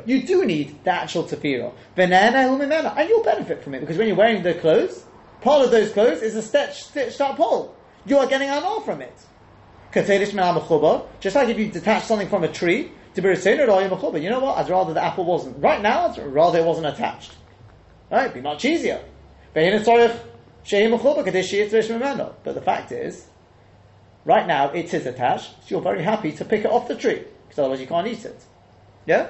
You 0.07 0.23
do 0.23 0.45
need 0.45 0.85
the 0.85 0.93
actual 0.93 1.25
tefira. 1.25 1.73
And 1.97 3.09
you'll 3.09 3.25
benefit 3.25 3.65
from 3.65 3.75
it, 3.75 3.81
because 3.81 3.97
when 3.97 4.07
you're 4.07 4.17
wearing 4.17 4.43
the 4.43 4.53
clothes, 4.55 5.07
part 5.41 5.65
of 5.65 5.71
those 5.71 5.93
clothes 5.93 6.23
is 6.23 6.37
a 6.37 6.43
stitched, 6.43 6.87
stitched 6.87 7.21
up 7.21 7.37
hole. 7.37 7.75
You 8.07 8.19
are 8.19 8.27
getting 8.27 8.49
an 8.49 8.63
all 8.63 8.81
from 8.81 9.03
it. 9.03 9.15
Just 11.21 11.37
like 11.37 11.49
if 11.49 11.59
you 11.59 11.69
detach 11.69 12.05
something 12.05 12.29
from 12.29 12.45
a 12.45 12.49
tree, 12.49 12.93
to 13.15 13.23
be 13.23 13.29
retained 13.29 13.61
or. 13.61 14.19
You 14.19 14.31
know 14.31 14.41
what? 14.41 14.59
I'd 14.59 14.69
rather 14.69 14.95
the 14.95 15.03
apple 15.03 15.25
wasn't. 15.25 15.63
Right 15.63 15.83
now, 15.83 16.09
I'd 16.09 16.19
rather 16.19 16.61
it 16.61 16.65
wasn't 16.65 16.87
attached. 16.87 17.35
Right? 18.11 18.23
It'd 18.23 18.35
be 18.35 18.41
much 18.41 18.65
easier. 18.65 19.03
But 22.45 22.55
the 22.55 22.61
fact 22.61 22.93
is, 22.93 23.27
right 24.25 24.47
now 24.47 24.71
it 24.71 24.93
is 24.93 25.07
attached, 25.07 25.51
so 25.63 25.67
you're 25.69 25.81
very 25.81 26.03
happy 26.03 26.33
to 26.33 26.45
pick 26.45 26.65
it 26.65 26.71
off 26.71 26.87
the 26.89 26.95
tree, 26.95 27.25
because 27.45 27.59
otherwise 27.59 27.81
you 27.81 27.87
can't 27.87 28.07
eat 28.07 28.25
it. 28.25 28.45
Yeah? 29.07 29.29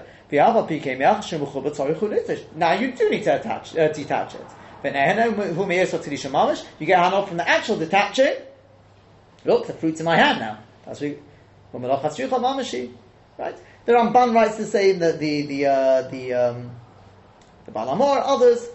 Now 2.55 2.73
you 2.73 2.93
do 2.93 3.09
need 3.09 3.25
to 3.25 3.37
attach, 3.41 3.77
uh, 3.77 3.89
detach 3.93 4.35
it. 4.35 4.47
You 4.83 4.91
get 6.87 6.99
hanov 6.99 7.29
from 7.29 7.37
the 7.37 7.49
actual 7.49 7.77
detaching. 7.77 8.35
Look, 9.45 9.67
the 9.67 9.73
fruit's 9.73 10.01
in 10.01 10.07
my 10.07 10.17
hand 10.17 10.41
now. 10.41 10.59
That's 10.87 11.01
we. 11.01 11.17
Right? 11.73 13.57
The 13.85 13.93
Ramban 13.93 14.35
writes 14.35 14.57
the 14.57 14.67
same 14.67 14.99
that 14.99 15.19
the 15.19 15.43
the 15.43 15.67
uh, 15.67 16.03
the 16.09 16.35
um, 16.35 16.71
the 17.67 17.73
Baal 17.73 17.87
Hamaor, 17.87 18.23
others. 18.25 18.67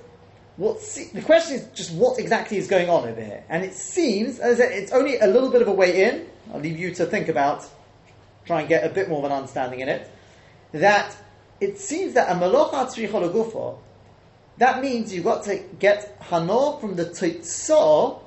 What 0.58 0.80
se- 0.80 1.10
the 1.14 1.22
question 1.22 1.58
is 1.58 1.68
just 1.74 1.94
what 1.94 2.20
exactly 2.20 2.58
is 2.58 2.68
going 2.68 2.90
on 2.90 3.08
over 3.08 3.22
here, 3.22 3.44
and 3.50 3.64
it 3.64 3.74
seems 3.74 4.40
as 4.40 4.60
it's 4.60 4.92
only 4.92 5.18
a 5.18 5.28
little 5.28 5.50
bit 5.50 5.62
of 5.62 5.68
a 5.68 5.72
way 5.72 6.06
in. 6.06 6.28
I'll 6.54 6.60
leave 6.60 6.78
you 6.78 6.94
to 6.96 7.06
think 7.06 7.28
about, 7.28 7.68
try 8.46 8.60
and 8.60 8.70
get 8.70 8.86
a 8.86 8.90
bit 8.90 9.10
more 9.10 9.20
of 9.20 9.26
an 9.26 9.32
understanding 9.32 9.80
in 9.80 9.90
it. 9.90 10.10
That 10.74 11.16
it 11.60 11.80
seems 11.80 12.14
that 12.14 12.30
a 12.30 12.36
malocha 12.36 12.86
legufo, 12.86 13.78
that 14.58 14.82
means 14.82 15.14
you've 15.14 15.24
got 15.24 15.44
to 15.46 15.58
get 15.80 16.18
hanor 16.22 16.80
from 16.80 16.96
the 16.96 17.06
tzitzah, 17.06 18.20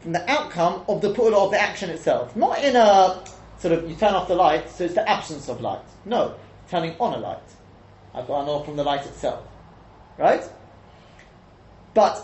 from 0.00 0.12
the 0.12 0.30
outcome 0.30 0.84
of 0.88 1.00
the 1.00 1.12
pu'ula 1.12 1.44
of 1.44 1.50
the 1.50 1.60
action 1.60 1.90
itself. 1.90 2.34
Not 2.34 2.62
in 2.62 2.76
a 2.76 3.22
sort 3.58 3.74
of, 3.74 3.88
you 3.88 3.96
turn 3.96 4.14
off 4.14 4.28
the 4.28 4.34
light, 4.34 4.70
so 4.70 4.84
it's 4.84 4.94
the 4.94 5.08
absence 5.08 5.48
of 5.48 5.60
light. 5.60 5.84
No, 6.04 6.34
turning 6.70 6.94
on 6.98 7.14
a 7.14 7.18
light. 7.18 7.38
I've 8.14 8.26
got 8.26 8.46
hanor 8.46 8.64
from 8.64 8.76
the 8.76 8.84
light 8.84 9.04
itself. 9.06 9.46
Right? 10.16 10.42
But 11.94 12.16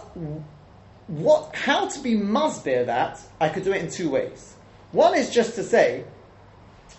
what, 1.06 1.54
how 1.54 1.88
to 1.88 2.00
be 2.00 2.14
masbir 2.14 2.86
that, 2.86 3.20
I 3.40 3.48
could 3.48 3.64
do 3.64 3.72
it 3.72 3.82
in 3.82 3.90
two 3.90 4.10
ways. 4.10 4.54
One 4.92 5.14
is 5.16 5.30
just 5.30 5.54
to 5.56 5.62
say, 5.62 6.04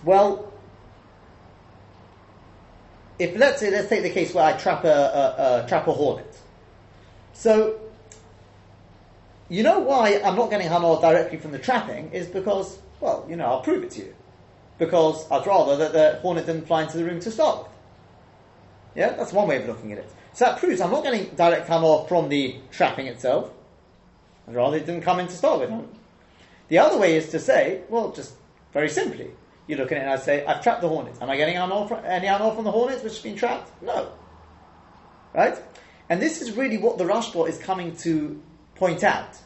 well, 0.04 0.52
if 3.20 3.36
let's 3.38 3.60
say 3.60 3.72
let's 3.72 3.90
take 3.90 4.04
the 4.04 4.10
case 4.10 4.34
where 4.34 4.46
I 4.46 4.54
trap 4.54 4.84
a, 4.84 4.88
a, 4.88 5.64
a 5.64 5.68
trap 5.68 5.88
a 5.88 5.94
hornet. 5.94 6.38
So 7.34 7.80
you 9.50 9.64
know 9.64 9.80
why 9.80 10.22
I'm 10.24 10.36
not 10.36 10.50
getting 10.50 10.68
hanor 10.68 11.00
directly 11.00 11.38
from 11.38 11.52
the 11.52 11.60
trapping 11.60 12.12
is 12.12 12.28
because 12.28 12.80
well 13.00 13.26
you 13.30 13.36
know 13.36 13.46
I'll 13.46 13.62
prove 13.62 13.84
it 13.84 13.92
to 13.92 14.02
you 14.02 14.16
because 14.78 15.30
I'd 15.32 15.46
rather 15.48 15.78
that 15.78 15.94
the 15.94 16.20
hornet 16.22 16.46
didn't 16.46 16.68
fly 16.68 16.84
into 16.84 16.98
the 16.98 17.06
room 17.06 17.20
to 17.22 17.32
start 17.32 17.64
with. 17.64 17.72
Yeah, 18.96 19.14
that's 19.14 19.34
one 19.34 19.48
way 19.48 19.62
of 19.62 19.68
looking 19.68 19.92
at 19.92 20.00
it. 20.00 20.12
So 20.34 20.46
that 20.46 20.60
proves 20.60 20.82
I'm 20.82 20.92
not 20.92 21.04
getting 21.04 21.34
direct 21.36 21.68
hanor 21.68 22.06
from 22.08 22.30
the 22.30 22.56
trapping 22.72 23.08
itself. 23.08 23.50
I'd 24.48 24.56
rather 24.56 24.78
it 24.78 24.86
didn't 24.86 25.02
come 25.02 25.20
in 25.20 25.28
to 25.28 25.34
start 25.34 25.60
with. 25.60 25.72
The 26.68 26.80
other 26.80 26.98
way 26.98 27.16
is 27.16 27.30
to 27.30 27.40
say, 27.40 27.82
well, 27.90 28.12
just 28.12 28.34
very 28.74 28.90
simply, 28.90 29.32
you 29.68 29.78
look 29.78 29.92
at 29.92 29.98
it 29.98 30.02
and 30.02 30.10
I 30.10 30.18
say, 30.18 30.46
I've 30.46 30.62
trapped 30.62 30.82
the 30.82 30.90
hornets. 30.90 31.22
Am 31.22 31.30
I 31.30 31.38
getting 31.38 31.56
from, 31.88 32.06
any 32.06 32.28
hanor 32.28 32.54
from 32.54 32.64
the 32.64 32.72
hornets 32.72 33.04
which 33.04 33.16
have 33.16 33.24
been 33.24 33.36
trapped? 33.36 33.72
No. 33.82 34.12
Right? 35.34 35.58
And 36.10 36.22
this 36.22 36.42
is 36.42 36.52
really 36.52 36.78
what 36.78 36.98
the 36.98 37.04
Rashba 37.04 37.50
is 37.50 37.58
coming 37.58 37.96
to 37.98 38.42
point 38.76 39.04
out. 39.04 39.38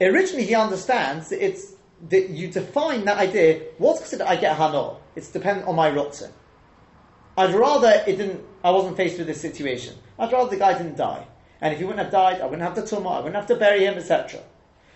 Originally, 0.00 0.44
he 0.44 0.54
understands 0.54 1.30
that 1.30 1.44
it's 1.44 1.74
that 2.10 2.28
you 2.28 2.48
define 2.48 3.04
that 3.06 3.16
idea. 3.16 3.62
What's 3.78 4.00
considered 4.00 4.26
I 4.26 4.36
get 4.36 4.56
hanor? 4.56 4.96
It's 5.14 5.30
dependent 5.30 5.66
on 5.66 5.76
my 5.76 5.90
rotzen. 5.90 6.30
I'd 7.38 7.54
rather 7.54 8.02
it 8.06 8.16
didn't. 8.16 8.42
I 8.62 8.70
wasn't 8.70 8.96
faced 8.96 9.18
with 9.18 9.26
this 9.26 9.40
situation. 9.40 9.96
I'd 10.18 10.32
rather 10.32 10.50
the 10.50 10.56
guy 10.56 10.76
didn't 10.76 10.96
die. 10.96 11.26
And 11.60 11.72
if 11.72 11.78
he 11.78 11.84
wouldn't 11.84 12.02
have 12.02 12.12
died, 12.12 12.40
I 12.40 12.44
wouldn't 12.44 12.62
have 12.62 12.74
the 12.74 12.82
tumah. 12.82 13.12
I 13.12 13.16
wouldn't 13.18 13.36
have 13.36 13.46
to 13.46 13.56
bury 13.56 13.84
him, 13.84 13.94
etc. 13.94 14.40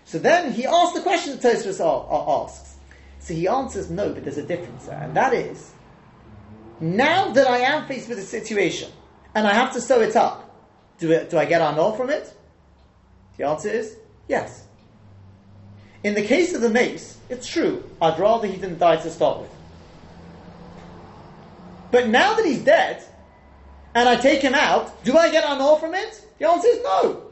So 0.05 0.19
then 0.19 0.53
he 0.53 0.67
asks 0.67 0.95
the 0.95 1.03
question 1.03 1.39
that 1.39 1.43
Tosfos 1.43 1.81
asks. 2.45 2.77
So 3.21 3.35
he 3.35 3.47
answers 3.47 3.91
no, 3.91 4.13
but 4.13 4.25
there's 4.25 4.39
a 4.39 4.47
difference 4.47 4.87
there, 4.87 5.01
and 5.01 5.15
that 5.15 5.33
is 5.33 5.73
now 6.81 7.31
that 7.33 7.47
I 7.47 7.59
am 7.59 7.87
faced 7.87 8.09
with 8.09 8.19
a 8.19 8.23
situation 8.23 8.91
and 9.35 9.47
I 9.47 9.53
have 9.53 9.73
to 9.75 9.81
sew 9.81 10.01
it 10.01 10.17
up, 10.17 10.51
do, 10.99 11.13
it, 11.13 11.31
do 11.31 11.39
I 11.39 11.45
get 11.45 11.61
hanor 11.61 11.97
from 11.97 12.11
it? 12.11 12.35
The 13.37 13.47
answer 13.47 13.69
is 13.69 13.97
yes. 14.29 14.65
In 16.03 16.15
the 16.15 16.23
case 16.23 16.55
of 16.55 16.63
the 16.63 16.71
mace, 16.71 17.19
it's 17.29 17.47
true. 17.47 17.85
I'd 18.01 18.19
rather 18.19 18.47
he 18.47 18.57
didn't 18.57 18.79
die 18.79 18.97
to 18.97 19.11
start 19.11 19.41
with. 19.41 19.51
But 21.91 22.09
now 22.09 22.35
that 22.35 22.47
he's 22.47 22.65
dead, 22.65 23.05
and 23.95 24.09
I 24.09 24.17
take 24.17 24.41
him 24.41 24.55
out, 24.55 25.05
do 25.05 25.17
I 25.17 25.31
get 25.31 25.45
hanor 25.45 25.79
from 25.79 25.95
it? 25.95 26.27
The 26.39 26.49
answer 26.49 26.69
is 26.69 26.83
no. 26.83 27.30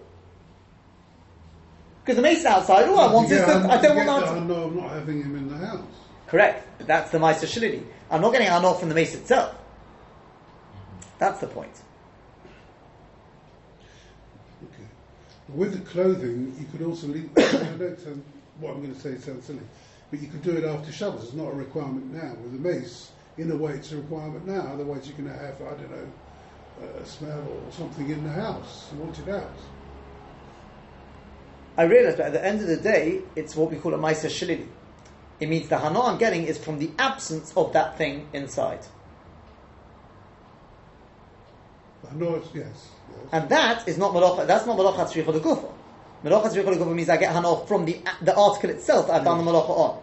Because 2.09 2.17
the 2.17 2.23
mace 2.23 2.39
is 2.39 2.47
outside, 2.47 2.89
all 2.89 3.01
I 3.01 3.13
want 3.13 3.31
is 3.31 3.39
the, 3.39 3.53
I 3.71 3.83
don't 3.83 4.07
want 4.07 4.25
that. 4.25 4.35
I 4.35 4.39
know 4.39 4.65
I'm 4.65 4.77
not 4.77 4.93
having 4.93 5.23
him 5.23 5.37
in 5.37 5.47
the 5.47 5.59
house. 5.59 5.83
Correct, 6.27 6.67
but 6.79 6.87
that's 6.87 7.11
the 7.11 7.19
Maisa 7.19 7.45
Shalili. 7.45 7.85
I'm 8.11 8.23
not 8.23 8.33
getting 8.33 8.49
hanor 8.49 8.73
from 8.79 8.89
the 8.89 8.95
mace 8.95 9.15
itself. 9.15 9.55
That's 11.19 11.39
the 11.39 11.49
point. 11.49 11.83
Okay. 14.65 14.89
With 15.51 15.75
the 15.75 15.81
clothing, 15.81 16.57
you 16.59 16.65
could 16.73 16.87
also 16.87 17.09
leave. 17.09 17.29
I 17.37 17.77
know 17.77 17.85
it 17.85 18.01
sounds, 18.01 18.25
what 18.59 18.71
I'm 18.73 18.81
going 18.81 18.95
to 18.95 19.01
say 19.03 19.19
sounds 19.19 19.45
silly, 19.45 19.61
but 20.11 20.19
you 20.19 20.29
could 20.29 20.41
do 20.41 20.57
it 20.57 20.65
after 20.65 20.91
Shabbos. 20.91 21.25
It's 21.25 21.35
not 21.35 21.49
a 21.49 21.57
requirement 21.57 22.11
now. 22.15 22.33
With 22.43 22.53
the 22.55 22.71
mace, 22.71 23.11
in 23.37 23.51
a 23.51 23.57
way, 23.57 23.73
it's 23.73 23.93
a 23.93 23.99
requirement 23.99 24.47
now. 24.47 24.63
Otherwise, 24.73 25.07
you're 25.07 25.19
going 25.19 25.29
to 25.29 25.45
have, 25.45 25.61
I 25.61 25.77
don't 25.77 25.91
know, 25.91 26.11
a 27.03 27.05
smell 27.05 27.47
or 27.47 27.71
something 27.71 28.09
in 28.09 28.25
the 28.25 28.33
house. 28.33 28.89
You 28.95 29.01
want 29.01 29.19
it 29.19 29.29
out. 29.29 29.53
I 31.79 31.85
realize, 31.85 32.17
but 32.17 32.27
at 32.27 32.33
the 32.33 32.45
end 32.45 32.61
of 32.61 32.67
the 32.67 32.77
day, 32.77 33.23
it's 33.37 33.55
what 33.55 33.71
we 33.71 33.77
call 33.77 33.95
a 33.95 33.99
Maisa 33.99 34.27
Shalili. 34.27 34.67
It 35.39 35.49
means 35.49 35.69
the 35.69 35.77
hanor 35.77 36.03
I'm 36.03 36.19
getting 36.19 36.45
is 36.45 36.59
from 36.59 36.81
the 36.81 36.91
absence 36.99 37.53
of 37.57 37.73
that 37.73 37.97
thing 37.97 38.29
inside. 38.33 38.81
I 42.11 42.15
know 42.17 42.35
it's 42.35 42.49
yes. 42.53 42.67
yes. 42.67 43.19
And 43.31 43.49
that 43.51 43.87
is 43.87 43.97
not 43.97 44.13
malacha, 44.13 44.45
that's 44.45 44.67
not 44.67 44.77
malacha 44.77 45.07
tzricha 45.07 45.41
legufa. 45.41 45.73
Malacha 46.25 46.53
tzricha 46.53 46.75
legufa 46.75 46.93
means 46.93 47.09
I 47.09 47.17
get 47.17 47.33
hanor 47.33 47.65
from 47.69 47.85
the, 47.85 48.01
the 48.23 48.35
article 48.35 48.71
itself 48.71 49.07
that 49.07 49.15
I've 49.15 49.25
done 49.25 49.45
the 49.45 49.49
malacha 49.49 49.71
on. 49.71 50.03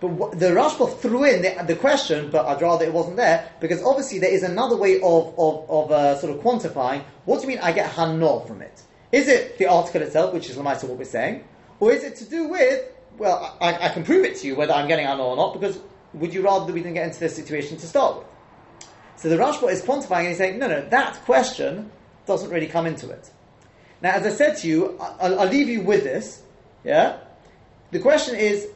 But 0.00 0.38
the 0.40 0.46
Rashba 0.46 0.98
threw 1.00 1.24
in 1.24 1.42
the, 1.42 1.62
the 1.64 1.76
question, 1.76 2.30
but 2.30 2.46
I'd 2.46 2.62
rather 2.62 2.86
it 2.86 2.92
wasn't 2.94 3.16
there, 3.16 3.52
because 3.60 3.82
obviously 3.82 4.18
there 4.18 4.32
is 4.32 4.42
another 4.42 4.78
way 4.78 4.96
of, 5.02 5.38
of, 5.38 5.68
of 5.68 5.90
uh, 5.90 6.18
sort 6.18 6.34
of 6.34 6.42
quantifying, 6.42 7.04
what 7.26 7.36
do 7.36 7.42
you 7.42 7.48
mean 7.48 7.58
I 7.58 7.72
get 7.72 7.90
hanor 7.90 8.46
from 8.46 8.62
it? 8.62 8.82
Is 9.12 9.28
it 9.28 9.58
the 9.58 9.66
article 9.66 10.02
itself, 10.02 10.32
which 10.32 10.48
is 10.48 10.56
Lamaisa 10.56 10.84
what 10.84 10.98
we're 10.98 11.04
saying, 11.04 11.44
or 11.80 11.92
is 11.92 12.04
it 12.04 12.16
to 12.16 12.24
do 12.24 12.48
with, 12.48 12.84
well, 13.18 13.56
I, 13.60 13.86
I 13.86 13.88
can 13.88 14.04
prove 14.04 14.24
it 14.24 14.36
to 14.38 14.46
you 14.46 14.54
whether 14.56 14.72
I'm 14.72 14.88
getting 14.88 15.06
hanor 15.06 15.22
or 15.22 15.36
not, 15.36 15.52
because 15.52 15.80
would 16.14 16.32
you 16.34 16.42
rather 16.42 16.66
that 16.66 16.72
we 16.72 16.80
didn't 16.80 16.94
get 16.94 17.06
into 17.06 17.20
this 17.20 17.34
situation 17.34 17.76
to 17.78 17.86
start 17.86 18.18
with? 18.18 18.26
So 19.16 19.28
the 19.28 19.36
Rashba 19.36 19.70
is 19.70 19.82
quantifying 19.82 20.20
and 20.20 20.28
he's 20.28 20.38
saying, 20.38 20.58
no, 20.58 20.66
no, 20.68 20.88
that 20.88 21.16
question 21.24 21.90
doesn't 22.26 22.50
really 22.50 22.68
come 22.68 22.86
into 22.86 23.10
it. 23.10 23.30
Now, 24.00 24.12
as 24.12 24.24
I 24.24 24.30
said 24.30 24.56
to 24.58 24.68
you, 24.68 24.96
I'll, 24.98 25.40
I'll 25.40 25.48
leave 25.48 25.68
you 25.68 25.82
with 25.82 26.04
this. 26.04 26.42
Yeah? 26.84 27.18
The 27.90 27.98
question 27.98 28.36
is, 28.36 28.68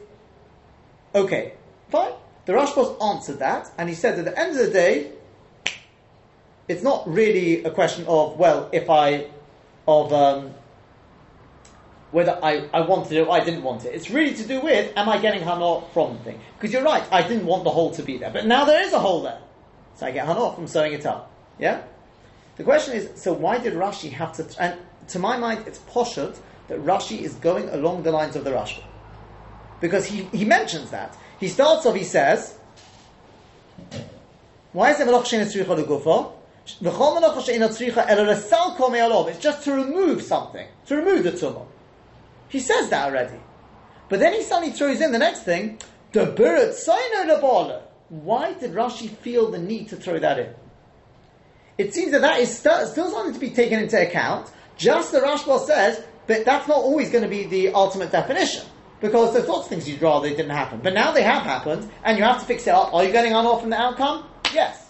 okay, 1.15 1.53
fine. 1.89 2.11
The 2.45 2.53
Rashba's 2.53 3.01
answered 3.01 3.39
that, 3.39 3.71
and 3.77 3.89
he 3.89 3.95
said 3.95 4.19
at 4.19 4.25
the 4.25 4.39
end 4.39 4.51
of 4.51 4.65
the 4.67 4.71
day, 4.71 5.11
it's 6.67 6.83
not 6.83 7.07
really 7.07 7.63
a 7.63 7.71
question 7.71 8.05
of, 8.07 8.37
well, 8.37 8.69
if 8.71 8.89
I, 8.89 9.27
of, 9.87 10.13
um, 10.13 10.53
whether 12.11 12.39
I, 12.43 12.69
I 12.73 12.81
wanted 12.81 13.11
it 13.13 13.27
or 13.27 13.31
I 13.31 13.43
didn't 13.43 13.63
want 13.63 13.85
it. 13.85 13.93
It's 13.93 14.09
really 14.09 14.33
to 14.35 14.47
do 14.47 14.61
with, 14.61 14.91
am 14.95 15.09
I 15.09 15.17
getting 15.17 15.41
hanor 15.41 15.83
from 15.93 16.17
the 16.17 16.23
thing? 16.23 16.39
Because 16.57 16.71
you're 16.71 16.83
right, 16.83 17.03
I 17.11 17.27
didn't 17.27 17.45
want 17.45 17.63
the 17.63 17.71
hole 17.71 17.91
to 17.91 18.03
be 18.03 18.17
there, 18.17 18.31
but 18.31 18.45
now 18.45 18.65
there 18.65 18.81
is 18.81 18.93
a 18.93 18.99
hole 18.99 19.23
there. 19.23 19.39
So 19.95 20.05
I 20.05 20.11
get 20.11 20.25
hanor 20.25 20.55
from 20.55 20.67
sewing 20.67 20.93
it 20.93 21.05
up. 21.05 21.31
Yeah? 21.59 21.81
The 22.55 22.63
question 22.63 22.95
is, 22.95 23.21
so 23.21 23.33
why 23.33 23.57
did 23.57 23.73
Rashi 23.73 24.11
have 24.11 24.33
to, 24.37 24.63
and 24.63 24.79
to 25.09 25.19
my 25.19 25.37
mind, 25.37 25.65
it's 25.67 25.79
poshut 25.79 26.37
that 26.67 26.79
Rashi 26.79 27.19
is 27.19 27.33
going 27.35 27.69
along 27.69 28.03
the 28.03 28.11
lines 28.11 28.35
of 28.35 28.43
the 28.43 28.51
Rashba. 28.51 28.83
Because 29.81 30.05
he, 30.05 30.23
he 30.25 30.45
mentions 30.45 30.91
that. 30.91 31.17
He 31.39 31.49
starts 31.49 31.85
off, 31.85 31.95
he 31.95 32.03
says, 32.03 32.57
why 34.71 34.91
is 34.91 34.99
it 34.99 35.07
melach 35.07 35.25
she'ena 35.25 35.45
tzricha 35.45 36.31
It's 36.65 36.81
just 39.39 39.63
to 39.63 39.73
remove 39.73 40.21
something, 40.21 40.67
to 40.87 40.95
remove 40.95 41.23
the 41.23 41.31
tumah. 41.31 41.65
He 42.49 42.59
says 42.59 42.89
that 42.89 43.07
already. 43.07 43.39
But 44.09 44.19
then 44.19 44.33
he 44.33 44.41
suddenly 44.41 44.71
throws 44.71 45.01
in 45.01 45.11
the 45.11 45.19
next 45.19 45.43
thing. 45.43 45.79
Why 48.09 48.53
did 48.53 48.73
Rashi 48.73 49.09
feel 49.09 49.51
the 49.51 49.59
need 49.59 49.89
to 49.89 49.95
throw 49.95 50.19
that 50.19 50.39
in? 50.39 50.53
It 51.77 51.93
seems 51.93 52.11
that 52.11 52.21
that 52.21 52.39
is 52.39 52.57
st- 52.57 52.87
still 52.87 53.09
something 53.09 53.33
to 53.33 53.39
be 53.39 53.49
taken 53.49 53.79
into 53.79 54.01
account. 54.01 54.49
Just 54.77 55.11
the 55.11 55.19
Rashba 55.19 55.65
says, 55.65 56.03
but 56.27 56.45
that's 56.45 56.67
not 56.67 56.77
always 56.77 57.09
going 57.09 57.23
to 57.23 57.29
be 57.29 57.45
the 57.45 57.73
ultimate 57.73 58.11
definition. 58.11 58.63
Because 59.01 59.33
there's 59.33 59.47
lots 59.47 59.65
of 59.65 59.69
things 59.69 59.89
you'd 59.89 60.01
rather 60.01 60.29
they 60.29 60.35
didn't 60.35 60.51
happen. 60.51 60.79
But 60.81 60.93
now 60.93 61.11
they 61.11 61.23
have 61.23 61.43
happened, 61.43 61.89
and 62.03 62.17
you 62.17 62.23
have 62.23 62.39
to 62.39 62.45
fix 62.45 62.65
it 62.65 62.73
up. 62.73 62.93
Are 62.93 63.03
you 63.03 63.11
getting 63.11 63.33
on 63.33 63.45
off 63.45 63.61
from 63.61 63.71
the 63.71 63.79
outcome? 63.79 64.25
Yes. 64.53 64.84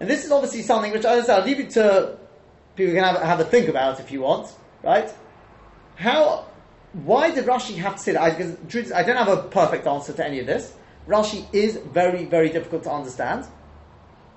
And 0.00 0.08
this 0.08 0.24
is 0.24 0.30
obviously 0.30 0.62
something 0.62 0.92
which, 0.92 1.04
I'll 1.04 1.44
leave 1.44 1.60
it 1.60 1.70
to 1.70 2.18
people 2.78 2.94
can 2.94 3.04
have, 3.04 3.20
have 3.20 3.40
a 3.40 3.44
think 3.44 3.68
about 3.68 4.00
if 4.00 4.10
you 4.12 4.22
want, 4.22 4.50
right? 4.82 5.12
How, 5.96 6.46
why 6.92 7.30
did 7.32 7.44
Rashi 7.44 7.74
have 7.76 7.96
to 7.96 8.02
say 8.02 8.12
that? 8.12 8.22
I, 8.22 8.30
because, 8.30 8.92
I 8.92 9.02
don't 9.02 9.16
have 9.16 9.28
a 9.28 9.42
perfect 9.42 9.86
answer 9.86 10.12
to 10.12 10.24
any 10.24 10.38
of 10.38 10.46
this. 10.46 10.74
Rashi 11.08 11.44
is 11.52 11.76
very, 11.76 12.24
very 12.24 12.50
difficult 12.50 12.84
to 12.84 12.92
understand. 12.92 13.46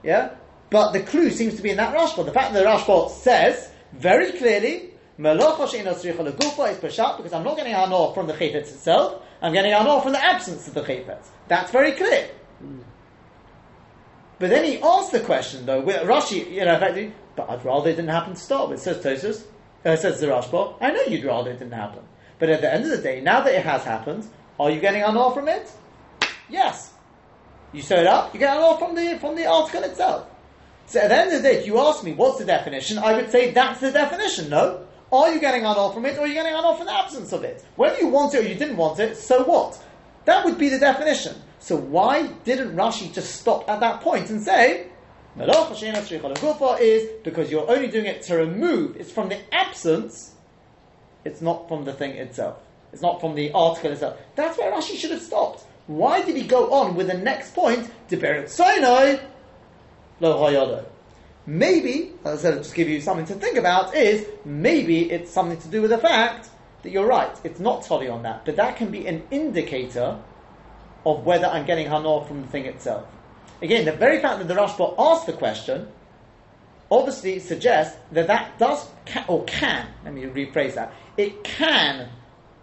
Yeah? 0.03 0.33
But 0.71 0.91
the 0.93 1.01
clue 1.01 1.29
seems 1.29 1.55
to 1.55 1.61
be 1.61 1.69
in 1.69 1.77
that 1.77 1.95
Rashba. 1.95 2.25
The 2.25 2.31
fact 2.31 2.53
that 2.53 2.63
the 2.63 2.65
Rashba 2.65 3.11
says 3.11 3.69
very 3.93 4.31
clearly, 4.31 4.89
is 5.19 6.77
because 6.77 7.33
I'm 7.33 7.43
not 7.43 7.57
getting 7.57 7.73
hanor 7.73 8.13
from 8.13 8.25
the 8.27 8.33
chayfetz 8.33 8.55
itself, 8.55 9.21
I'm 9.41 9.53
getting 9.53 9.71
hanor 9.71 10.01
from 10.01 10.13
the 10.13 10.23
absence 10.23 10.67
of 10.67 10.73
the 10.73 10.81
chayfetz. 10.81 11.27
That's 11.47 11.71
very 11.71 11.91
clear. 11.91 12.29
But 14.41 14.49
then 14.49 14.65
he 14.65 14.79
asks 14.81 15.11
the 15.11 15.19
question 15.19 15.67
though, 15.67 15.81
with 15.81 15.97
Rashi, 15.97 16.51
you 16.51 16.65
know, 16.65 16.73
effectively, 16.73 17.13
but 17.35 17.47
I'd 17.47 17.63
rather 17.63 17.91
it 17.91 17.95
didn't 17.95 18.09
happen 18.09 18.33
to 18.33 18.39
start 18.39 18.71
with. 18.71 18.81
Says 18.81 18.97
Tosus, 18.97 19.45
uh, 19.85 19.95
says 19.95 20.19
the 20.19 20.33
I 20.81 20.89
know 20.89 21.03
you'd 21.03 21.23
rather 21.23 21.51
it 21.51 21.59
didn't 21.59 21.73
happen. 21.73 22.01
But 22.39 22.49
at 22.49 22.61
the 22.61 22.73
end 22.73 22.85
of 22.85 22.89
the 22.89 22.97
day, 22.97 23.21
now 23.21 23.41
that 23.41 23.53
it 23.53 23.63
has 23.63 23.83
happened, 23.83 24.27
are 24.59 24.71
you 24.71 24.81
getting 24.81 25.03
hanor 25.03 25.31
from 25.31 25.47
it? 25.47 25.71
Yes. 26.49 26.91
You 27.71 27.83
sew 27.83 27.97
it 27.97 28.07
up, 28.07 28.33
you 28.33 28.39
get 28.39 28.57
hanor 28.57 28.79
from 28.79 28.95
the 28.95 29.19
from 29.19 29.35
the 29.35 29.45
article 29.45 29.83
itself. 29.83 30.27
So 30.87 31.01
at 31.01 31.09
the 31.09 31.17
end 31.17 31.33
of 31.33 31.43
the 31.43 31.47
day, 31.47 31.59
if 31.59 31.67
you 31.67 31.77
ask 31.77 32.03
me 32.03 32.13
what's 32.13 32.39
the 32.39 32.45
definition, 32.45 32.97
I 32.97 33.13
would 33.13 33.29
say 33.29 33.51
that's 33.51 33.79
the 33.79 33.91
definition. 33.91 34.49
No, 34.49 34.87
are 35.11 35.31
you 35.31 35.39
getting 35.39 35.65
hanor 35.65 35.93
from 35.93 36.07
it, 36.07 36.17
or 36.17 36.21
are 36.21 36.27
you 36.27 36.33
getting 36.33 36.55
hanor 36.55 36.75
from 36.75 36.87
the 36.87 36.97
absence 36.97 37.31
of 37.31 37.43
it? 37.43 37.63
Whether 37.75 37.99
you 37.99 38.07
want 38.07 38.33
it 38.33 38.43
or 38.43 38.47
you 38.47 38.55
didn't 38.55 38.77
want 38.77 38.99
it, 38.99 39.17
so 39.17 39.43
what? 39.43 39.79
That 40.25 40.43
would 40.45 40.57
be 40.57 40.69
the 40.69 40.79
definition. 40.79 41.35
So 41.61 41.75
why 41.75 42.25
didn't 42.43 42.75
Rashi 42.75 43.13
just 43.13 43.35
stop 43.35 43.69
at 43.69 43.79
that 43.81 44.01
point 44.01 44.31
and 44.31 44.41
say, 44.41 44.87
is 46.81 47.09
because 47.23 47.51
you're 47.51 47.69
only 47.69 47.87
doing 47.87 48.07
it 48.07 48.23
to 48.23 48.35
remove. 48.35 48.97
It's 48.97 49.11
from 49.11 49.29
the 49.29 49.39
absence. 49.53 50.33
It's 51.23 51.39
not 51.39 51.67
from 51.69 51.85
the 51.85 51.93
thing 51.93 52.15
itself. 52.15 52.57
It's 52.91 53.03
not 53.03 53.21
from 53.21 53.35
the 53.35 53.51
article 53.53 53.91
itself. 53.91 54.17
That's 54.35 54.57
where 54.57 54.71
Rashi 54.73 54.97
should 54.97 55.11
have 55.11 55.21
stopped. 55.21 55.63
Why 55.85 56.23
did 56.23 56.35
he 56.35 56.43
go 56.47 56.71
on 56.71 56.95
with 56.95 57.07
the 57.07 57.17
next 57.17 57.53
point? 57.53 57.91
Maybe, 61.45 62.13
as 62.25 62.39
I 62.39 62.41
said, 62.41 62.57
just 62.57 62.73
give 62.73 62.89
you 62.89 63.01
something 63.01 63.25
to 63.27 63.35
think 63.35 63.57
about, 63.57 63.95
is 63.95 64.25
maybe 64.45 65.11
it's 65.11 65.31
something 65.31 65.59
to 65.59 65.67
do 65.67 65.83
with 65.83 65.91
the 65.91 65.97
fact 65.99 66.49
that 66.81 66.89
you're 66.89 67.05
right, 67.05 67.39
it's 67.43 67.59
not 67.59 67.83
totally 67.83 68.09
on 68.09 68.23
that, 68.23 68.45
but 68.45 68.55
that 68.55 68.77
can 68.77 68.89
be 68.89 69.05
an 69.05 69.21
indicator 69.29 70.19
of 71.05 71.25
whether 71.25 71.47
I'm 71.47 71.65
getting 71.65 71.87
hanor 71.87 72.25
from 72.27 72.41
the 72.41 72.47
thing 72.47 72.65
itself. 72.65 73.05
Again, 73.61 73.85
the 73.85 73.91
very 73.91 74.19
fact 74.19 74.39
that 74.39 74.47
the 74.47 74.55
Rashba 74.55 74.95
asked 74.97 75.27
the 75.27 75.33
question 75.33 75.87
obviously 76.89 77.39
suggests 77.39 77.97
that 78.11 78.27
that 78.27 78.57
does 78.59 78.89
ca- 79.05 79.25
or 79.27 79.43
can. 79.45 79.87
Let 80.03 80.13
me 80.13 80.23
rephrase 80.23 80.75
that. 80.75 80.93
It 81.17 81.43
can 81.43 82.09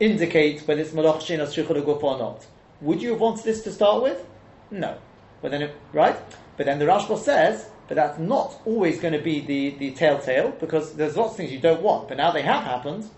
indicate 0.01 0.61
whether 0.63 0.81
it's 0.81 0.91
malach 0.91 1.23
shin 1.23 1.41
or 1.41 1.47
shrichul 1.47 1.83
guf 1.83 2.03
or 2.03 2.19
not. 2.19 2.47
Would 2.81 3.03
you 3.03 3.11
have 3.11 3.21
wanted 3.21 3.45
this 3.45 3.63
to 3.63 3.73
start 3.73 4.03
with? 4.03 4.25
No. 4.71 4.99
But 5.41 5.51
then, 5.53 5.63
it, 5.63 5.77
right? 5.93 6.17
But 6.57 6.67
then 6.67 6.79
the 6.79 6.85
Rashba 6.85 7.19
says, 7.19 7.69
but 7.89 7.95
that's 7.95 8.19
not 8.19 8.61
always 8.67 9.01
going 9.01 9.15
to 9.15 9.21
be 9.21 9.41
the, 9.41 9.71
the 9.79 9.93
telltale 9.93 10.51
because 10.61 10.93
there's 10.95 11.17
lots 11.17 11.31
of 11.33 11.37
things 11.39 11.51
you 11.51 11.61
don't 11.61 11.81
want. 11.81 12.09
But 12.09 12.19
now 12.19 12.31
they 12.31 12.43
have 12.43 12.65
happened. 12.65 13.09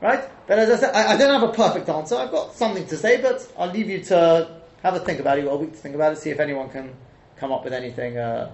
Right? 0.00 0.24
But 0.46 0.58
as 0.58 0.70
I 0.70 0.76
said, 0.76 0.94
I, 0.94 1.14
I 1.14 1.16
don't 1.18 1.30
have 1.38 1.48
a 1.48 1.52
perfect 1.52 1.88
answer. 1.88 2.16
I've 2.16 2.30
got 2.30 2.54
something 2.54 2.86
to 2.86 2.96
say, 2.96 3.20
but 3.20 3.46
I'll 3.58 3.70
leave 3.70 3.88
you 3.88 4.02
to 4.04 4.48
have 4.82 4.94
a 4.94 5.00
think 5.00 5.20
about 5.20 5.36
it. 5.38 5.42
You've 5.42 5.50
got 5.50 5.56
a 5.56 5.58
week 5.58 5.72
to 5.72 5.78
think 5.78 5.94
about 5.94 6.12
it. 6.12 6.16
See 6.18 6.30
if 6.30 6.40
anyone 6.40 6.70
can 6.70 6.94
come 7.36 7.52
up 7.52 7.64
with 7.64 7.72
anything. 7.74 8.16
Uh, 8.16 8.50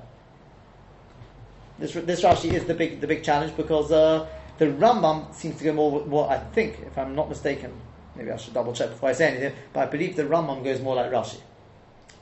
this 1.79 1.93
this 1.93 2.23
Rashi 2.23 2.53
is 2.53 2.65
the 2.65 2.75
big 2.75 3.01
the 3.01 3.07
big 3.07 3.23
challenge 3.23 3.57
because 3.57 3.93
uh, 3.93 4.27
the 4.59 4.67
Rambam 4.67 5.33
seems 5.35 5.57
to 5.59 5.65
go 5.65 5.73
more 5.73 6.05
more. 6.07 6.29
I 6.31 6.39
think, 6.39 6.81
if 6.81 6.97
I'm 6.99 7.15
not 7.15 7.29
mistaken, 7.29 7.73
maybe 8.17 8.31
I 8.33 8.37
should 8.39 8.55
double 8.55 8.73
check 8.73 8.91
before 8.91 9.11
I 9.11 9.13
say 9.13 9.29
anything. 9.29 9.53
But 9.73 9.89
I 9.89 9.91
believe 9.91 10.17
the 10.17 10.25
Rambam 10.25 10.65
goes 10.65 10.81
more 10.81 10.97
like 10.97 11.11
Rashi. 11.13 11.39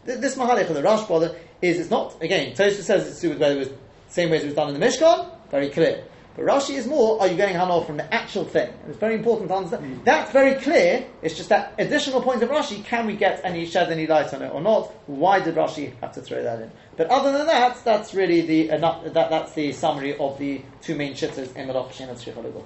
Th- 0.04 0.18
This 0.18 0.36
Mahalech 0.36 0.68
of 0.68 0.74
the 0.74 0.82
Rashba 0.82 1.34
is 1.62 1.78
it's 1.80 1.90
not 1.90 2.20
again. 2.22 2.54
Tosfos 2.54 2.82
says 2.82 3.06
it's 3.08 3.20
to 3.20 3.28
do 3.28 3.30
with 3.30 3.40
whether 3.40 3.54
it 3.54 3.58
was 3.60 3.68
the 3.68 3.76
same 4.08 4.28
way 4.30 4.36
as 4.36 4.42
it 4.42 4.46
was 4.46 4.54
done 4.54 4.74
in 4.74 4.78
the 4.78 4.84
Mishkan. 4.86 5.30
Very 5.50 5.70
clear. 5.70 6.04
But 6.36 6.46
Rashi 6.46 6.74
is 6.76 6.86
more, 6.86 7.20
are 7.20 7.28
you 7.28 7.36
getting 7.36 7.54
Hana'ah 7.54 7.86
from 7.86 7.96
the 7.96 8.12
actual 8.12 8.44
thing? 8.44 8.68
And 8.68 8.90
it's 8.90 8.98
very 8.98 9.14
important 9.14 9.48
to 9.50 9.54
understand. 9.54 9.84
Hmm. 9.84 10.04
That's 10.04 10.32
very 10.32 10.54
clear. 10.60 11.06
It's 11.22 11.36
just 11.36 11.48
that 11.50 11.74
additional 11.78 12.20
point 12.22 12.42
of 12.42 12.48
Rashi, 12.48 12.84
can 12.84 13.06
we 13.06 13.14
get 13.14 13.40
any, 13.44 13.66
shed 13.66 13.92
any 13.92 14.06
light 14.06 14.34
on 14.34 14.42
it 14.42 14.52
or 14.52 14.60
not? 14.60 14.92
Why 15.06 15.38
did 15.38 15.54
Rashi 15.54 15.92
have 16.00 16.12
to 16.14 16.20
throw 16.20 16.42
that 16.42 16.60
in? 16.60 16.70
But 16.96 17.08
other 17.08 17.30
than 17.30 17.46
that, 17.46 17.84
that's 17.84 18.14
really 18.14 18.40
the, 18.40 18.70
enough, 18.70 19.04
that, 19.04 19.30
that's 19.30 19.52
the 19.52 19.72
summary 19.72 20.16
of 20.16 20.38
the 20.38 20.62
two 20.82 20.96
main 20.96 21.14
shittas 21.14 21.54
in 21.54 21.92
Shem 21.92 22.08
and 22.08 22.64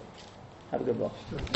Have 0.71 0.81
a 0.81 0.85
good 0.85 0.99
one. 0.99 1.11